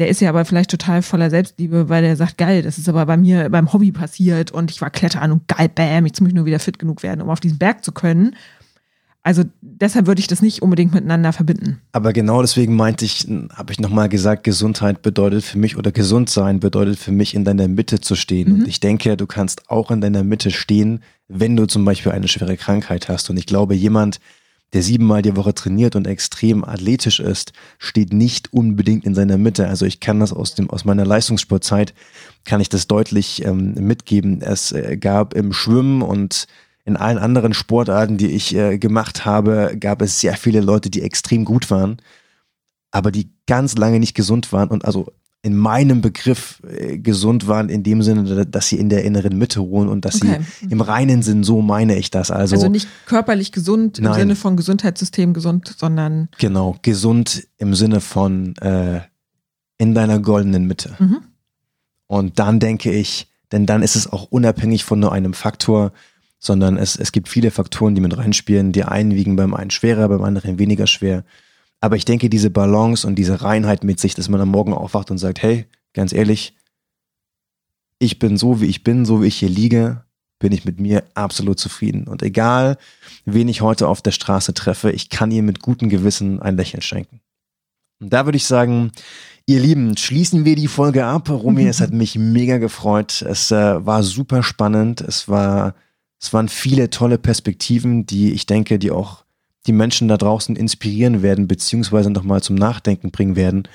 der 0.02 0.10
ist 0.10 0.20
ja 0.20 0.30
aber 0.30 0.46
vielleicht 0.46 0.72
total 0.72 1.04
voller 1.04 1.30
Selbstliebe, 1.30 1.88
weil 1.88 2.04
er 2.04 2.16
sagt, 2.16 2.40
geil, 2.40 2.64
das 2.64 2.80
ist 2.80 2.90
aber 2.90 3.06
bei 3.06 3.18
mir 3.18 3.52
beim 3.52 3.72
Hobby 3.72 3.92
passiert 3.92 4.50
und 4.50 4.72
ich 4.72 4.82
war 4.82 4.90
klettern 4.90 5.32
und 5.32 5.48
geil, 5.48 5.70
bam, 5.70 6.08
jetzt 6.08 6.20
muss 6.20 6.30
ich 6.30 6.34
nur 6.34 6.46
wieder 6.46 6.58
fit 6.58 6.80
genug 6.80 7.04
werden, 7.04 7.22
um 7.22 7.30
auf 7.30 7.40
diesen 7.40 7.60
Berg 7.60 7.84
zu 7.84 7.92
können. 7.92 8.36
Also 9.22 9.44
deshalb 9.62 10.08
würde 10.08 10.20
ich 10.20 10.26
das 10.26 10.42
nicht 10.42 10.64
unbedingt 10.64 10.92
miteinander 10.92 11.34
verbinden. 11.34 11.80
Aber 11.92 12.14
genau 12.14 12.42
deswegen 12.42 12.76
meinte 12.76 13.06
ich, 13.06 13.28
habe 13.54 13.72
ich 13.72 13.80
nochmal 13.80 14.10
gesagt, 14.10 14.44
Gesundheit 14.44 15.04
bedeutet 15.04 15.44
für 15.44 15.60
mich 15.60 15.78
oder 15.78 15.92
gesund 15.92 16.32
sein 16.32 16.60
bedeutet 16.60 16.98
für 16.98 17.12
mich 17.12 17.36
in 17.36 17.46
deiner 17.46 17.68
Mitte 17.68 18.02
zu 18.02 18.16
stehen. 18.16 18.50
Mhm. 18.50 18.56
Und 18.62 18.68
ich 18.68 18.80
denke, 18.80 19.18
du 19.18 19.28
kannst 19.28 19.70
auch 19.70 19.92
in 19.92 20.02
deiner 20.02 20.24
Mitte 20.24 20.50
stehen, 20.50 21.02
wenn 21.28 21.56
du 21.56 21.68
zum 21.68 21.86
Beispiel 21.86 22.12
eine 22.12 22.28
schwere 22.28 22.58
Krankheit 22.58 23.08
hast. 23.08 23.30
Und 23.30 23.38
ich 23.38 23.46
glaube, 23.46 23.76
jemand, 23.76 24.20
der 24.74 24.84
siebenmal 24.84 25.22
die 25.22 25.36
Woche 25.36 25.54
trainiert 25.54 25.96
und 25.96 26.08
extrem 26.08 26.64
athletisch 26.64 27.20
ist, 27.20 27.52
steht 27.78 28.14
nicht 28.14 28.54
unbedingt 28.54 29.06
in 29.06 29.14
seiner 29.14 29.38
Mitte. 29.38 29.68
Also 29.68 29.86
ich 29.86 30.00
kann 30.00 30.20
das 30.20 30.32
aus 30.32 30.56
dem 30.56 30.70
aus 30.70 30.86
meiner 30.86 31.06
Leistungssportzeit 31.06 31.94
kann 32.46 32.62
ich 32.62 32.70
das 32.70 32.88
deutlich 32.88 33.46
ähm, 33.46 33.74
mitgeben. 33.74 34.42
Es 34.42 34.72
äh, 34.72 34.98
gab 34.98 35.34
im 35.34 35.54
Schwimmen 35.54 36.02
und 36.02 36.48
in 36.86 36.98
allen 36.98 37.18
anderen 37.18 37.54
Sportarten, 37.54 38.18
die 38.18 38.32
ich 38.32 38.56
äh, 38.56 38.78
gemacht 38.78 39.26
habe, 39.26 39.76
gab 39.80 40.02
es 40.02 40.20
sehr 40.20 40.36
viele 40.36 40.62
Leute, 40.62 40.90
die 40.90 41.02
extrem 41.02 41.46
gut 41.46 41.70
waren, 41.70 41.98
aber 42.92 43.12
die 43.12 43.30
ganz 43.46 43.76
lange 43.76 44.00
nicht 44.00 44.16
gesund 44.16 44.52
waren 44.52 44.70
und 44.70 44.86
also 44.86 45.12
in 45.44 45.56
meinem 45.56 46.02
Begriff 46.02 46.62
äh, 46.68 47.00
gesund 47.00 47.48
waren, 47.48 47.70
in 47.70 47.82
dem 47.82 48.04
Sinne, 48.04 48.46
dass 48.46 48.68
sie 48.68 48.78
in 48.78 48.90
der 48.90 49.04
inneren 49.04 49.38
Mitte 49.38 49.60
ruhen 49.60 49.90
und 49.90 50.06
dass 50.06 50.22
okay. 50.22 50.42
sie 50.60 50.68
im 50.68 50.82
reinen 50.82 51.24
Sinn, 51.24 51.44
so 51.44 51.62
meine 51.62 51.98
ich 51.98 52.12
das. 52.12 52.30
Also, 52.30 52.56
also 52.56 52.70
nicht 52.70 52.88
körperlich 53.08 53.52
gesund 53.52 53.98
im 53.98 54.06
nein. 54.06 54.14
Sinne 54.20 54.36
von 54.36 54.56
Gesundheitssystem 54.56 55.34
gesund, 55.34 55.76
sondern. 55.78 56.30
Genau, 56.38 56.78
gesund 56.84 57.48
im 57.58 57.74
Sinne 57.74 58.02
von 58.02 58.56
äh, 58.58 59.02
in 59.80 59.96
deiner 59.96 60.20
goldenen 60.20 60.68
Mitte. 60.68 60.96
Mhm. 61.00 61.22
Und 62.06 62.38
dann 62.38 62.60
denke 62.60 62.92
ich, 62.92 63.28
denn 63.52 63.66
dann 63.66 63.82
ist 63.82 63.96
es 63.96 64.12
auch 64.12 64.26
unabhängig 64.26 64.84
von 64.84 65.00
nur 65.00 65.12
einem 65.12 65.34
Faktor, 65.34 65.92
sondern 66.38 66.78
es, 66.78 66.96
es 66.96 67.12
gibt 67.12 67.30
viele 67.30 67.52
Faktoren, 67.52 67.96
die 67.96 68.02
mit 68.02 68.16
reinspielen. 68.16 68.72
Die 68.74 68.84
einen 68.84 69.16
wiegen 69.16 69.36
beim 69.36 69.54
einen 69.54 69.72
schwerer, 69.72 70.08
beim 70.08 70.24
anderen 70.24 70.60
weniger 70.60 70.88
schwer. 70.88 71.24
Aber 71.82 71.96
ich 71.96 72.06
denke, 72.06 72.30
diese 72.30 72.52
Balance 72.52 73.06
und 73.06 73.15
diese 73.15 73.41
Reinheit 73.41 73.84
mit 73.84 74.00
sich, 74.00 74.13
dass 74.15 74.30
man 74.30 74.39
am 74.39 74.50
Morgen 74.50 74.74
aufwacht 74.74 75.12
und 75.12 75.17
sagt, 75.17 75.41
hey, 75.41 75.65
ganz 75.94 76.13
ehrlich, 76.13 76.56
ich 78.00 78.20
bin 78.20 78.38
so, 78.38 78.62
wie 78.62 78.67
ich 78.67 78.84
bin, 78.84 79.04
so 79.04 79.22
wie 79.22 79.28
ich 79.28 79.38
hier 79.38 79.50
liege, 79.50 80.04
bin 80.39 80.52
ich 80.52 80.63
mit 80.63 80.80
mir 80.80 81.04
absolut 81.15 81.60
zufrieden. 81.60 82.08
Und 82.08 82.24
egal, 82.24 82.78
wen 83.26 83.48
ich 83.48 83.62
heute 83.62 83.88
auf 83.88 84.02
der 84.02 84.12
Straße 84.12 84.54
treffe, 84.54 84.91
ich 84.91 85.10
kann 85.10 85.32
ihr 85.32 85.44
mit 85.44 85.62
gutem 85.62 85.89
Gewissen 85.89 86.39
ein 86.39 86.56
Lächeln 86.56 86.82
schenken. 86.82 87.20
Und 88.00 88.12
da 88.13 88.26
würde 88.26 88.38
ich 88.38 88.46
sagen, 88.46 88.91
ihr 89.46 89.60
Lieben, 89.60 89.96
schließen 89.98 90.46
wir 90.46 90.56
die 90.56 90.67
Folge 90.67 91.06
ab. 91.06 91.30
Romy, 91.30 91.67
es 91.67 91.82
hat 91.82 91.94
mich 91.94 92.15
mega 92.15 92.58
gefreut. 92.58 93.22
Es 93.22 93.52
äh, 93.52 93.86
war 93.86 94.02
super 94.02 94.41
spannend. 94.41 95.02
Es 95.02 95.28
war, 95.28 95.76
es 96.20 96.34
waren 96.34 96.50
viele 96.50 96.89
tolle 96.89 97.20
Perspektiven, 97.20 98.06
die 98.08 98.34
ich 98.34 98.48
denke, 98.48 98.80
die 98.80 98.91
auch 98.91 99.24
die 99.67 99.71
Menschen 99.71 100.08
da 100.08 100.17
draußen 100.17 100.56
inspirieren 100.56 101.21
werden, 101.21 101.47
beziehungsweise 101.47 102.10
nochmal 102.10 102.41
zum 102.41 102.56
Nachdenken 102.56 103.12
bringen 103.12 103.36
werden, 103.36 103.67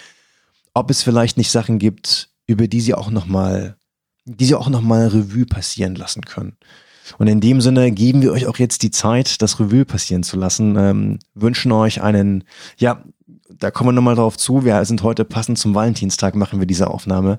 ob 0.75 0.91
es 0.91 1.03
vielleicht 1.03 1.37
nicht 1.37 1.51
Sachen 1.51 1.79
gibt, 1.79 2.31
über 2.47 2.69
die 2.69 2.81
sie 2.81 2.95
auch 2.95 3.11
nochmal, 3.11 3.77
die 4.25 4.45
sie 4.45 4.55
auch 4.55 4.69
nochmal 4.69 5.09
Revue 5.09 5.47
passieren 5.47 5.95
lassen 5.95 6.23
können. 6.23 6.57
Und 7.19 7.29
in 7.29 7.41
dem 7.41 7.61
Sinne 7.61 7.93
geben 7.93 8.23
wir 8.23 8.33
euch 8.33 8.47
auch 8.47 8.59
jetzt 8.59 8.83
die 8.83 8.91
Zeit, 8.91 9.41
das 9.43 9.61
Revue 9.61 9.85
passieren 9.85 10.25
zu 10.25 10.37
lassen, 10.37 10.77
ähm, 10.77 11.19
wünschen 11.35 11.71
euch 11.71 12.03
einen, 12.03 12.45
ja, 12.77 13.05
da 13.49 13.71
kommen 13.71 13.89
wir 13.89 13.93
nochmal 13.93 14.17
drauf 14.17 14.37
zu. 14.37 14.65
Wir 14.65 14.85
sind 14.85 15.03
heute 15.03 15.25
passend 15.25 15.59
zum 15.59 15.75
Valentinstag, 15.75 16.35
machen 16.35 16.59
wir 16.59 16.67
diese 16.67 16.91
Aufnahme. 16.91 17.39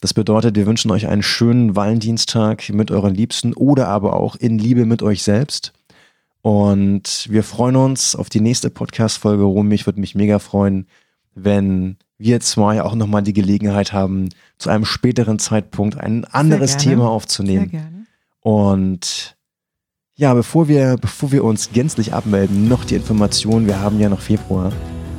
Das 0.00 0.14
bedeutet, 0.14 0.56
wir 0.56 0.66
wünschen 0.66 0.90
euch 0.90 1.06
einen 1.06 1.22
schönen 1.22 1.74
Valentinstag 1.74 2.68
mit 2.68 2.90
euren 2.90 3.14
Liebsten 3.14 3.54
oder 3.54 3.88
aber 3.88 4.14
auch 4.14 4.36
in 4.36 4.58
Liebe 4.58 4.84
mit 4.84 5.02
euch 5.02 5.22
selbst. 5.22 5.72
Und 6.42 7.26
wir 7.30 7.42
freuen 7.42 7.76
uns 7.76 8.14
auf 8.14 8.28
die 8.28 8.40
nächste 8.40 8.70
Podcast-Folge. 8.70 9.42
Rum. 9.42 9.70
Ich 9.72 9.86
würde 9.86 10.00
mich 10.00 10.14
mega 10.14 10.38
freuen, 10.38 10.86
wenn 11.34 11.96
wir 12.18 12.40
zwei 12.40 12.82
auch 12.82 12.94
nochmal 12.94 13.22
die 13.22 13.32
Gelegenheit 13.32 13.92
haben, 13.92 14.28
zu 14.58 14.70
einem 14.70 14.84
späteren 14.84 15.38
Zeitpunkt 15.38 15.98
ein 15.98 16.24
anderes 16.24 16.76
Thema 16.76 17.08
aufzunehmen. 17.08 17.70
Sehr 17.70 17.80
gerne. 17.80 18.06
Und 18.40 19.36
ja, 20.16 20.34
bevor 20.34 20.66
wir, 20.66 20.96
bevor 20.96 21.30
wir 21.30 21.44
uns 21.44 21.70
gänzlich 21.72 22.12
abmelden, 22.12 22.68
noch 22.68 22.84
die 22.84 22.96
Information, 22.96 23.66
wir 23.66 23.80
haben 23.80 24.00
ja 24.00 24.08
noch 24.08 24.20
Februar. 24.20 24.72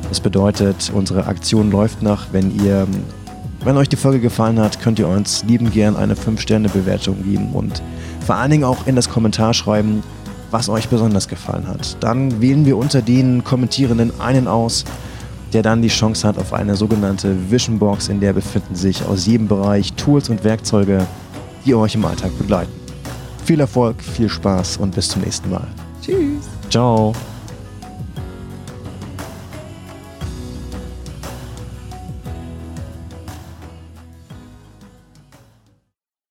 Das 0.10 0.19
bedeutet, 0.19 0.91
unsere 0.93 1.27
Aktion 1.27 1.71
läuft 1.71 2.01
nach, 2.01 2.34
wenn 2.34 2.60
ihr, 2.63 2.86
wenn 3.63 3.77
euch 3.77 3.88
die 3.88 3.95
Folge 3.95 4.19
gefallen 4.19 4.60
hat, 4.60 4.82
könnt 4.82 4.99
ihr 4.99 5.08
uns 5.08 5.43
lieben 5.43 5.71
gern 5.71 5.95
eine 5.95 6.15
5-Sterne-Bewertung 6.15 7.23
geben 7.23 7.53
und 7.53 7.82
vor 8.25 8.36
allen 8.36 8.51
Dingen 8.51 8.63
auch 8.65 8.88
in 8.88 8.97
das 8.97 9.10
Kommentar 9.10 9.53
schreiben, 9.53 10.03
was 10.52 10.70
euch 10.70 10.90
besonders 10.90 11.28
gefallen 11.28 11.68
hat. 11.68 11.98
Dann 12.00 12.42
wählen 12.42 12.66
wir 12.66 12.78
unter 12.78 13.02
den 13.02 13.44
Kommentierenden 13.44 14.20
einen 14.20 14.48
aus, 14.48 14.86
der 15.54 15.64
dann 15.64 15.82
die 15.82 15.88
Chance 15.88 16.28
hat 16.28 16.38
auf 16.38 16.54
eine 16.54 16.76
sogenannte 16.76 17.36
Vision 17.50 17.80
Box, 17.80 18.08
in 18.08 18.20
der 18.20 18.34
befinden 18.34 18.76
sich 18.76 19.04
aus 19.06 19.26
jedem 19.26 19.48
Bereich 19.48 19.94
Tools 19.94 20.30
und 20.30 20.44
Werkzeuge, 20.44 21.06
die 21.66 21.76
euch 21.76 21.96
im 21.96 22.06
Alltag 22.06 22.38
begleiten. 22.38 22.72
Viel 23.46 23.60
Erfolg, 23.60 24.02
viel 24.02 24.30
Spaß 24.30 24.78
und 24.78 24.94
bis 24.94 25.10
zum 25.10 25.24
nächsten 25.24 25.50
Mal. 25.50 25.68
Tschüss. 26.02 26.48
Ciao. 26.70 27.14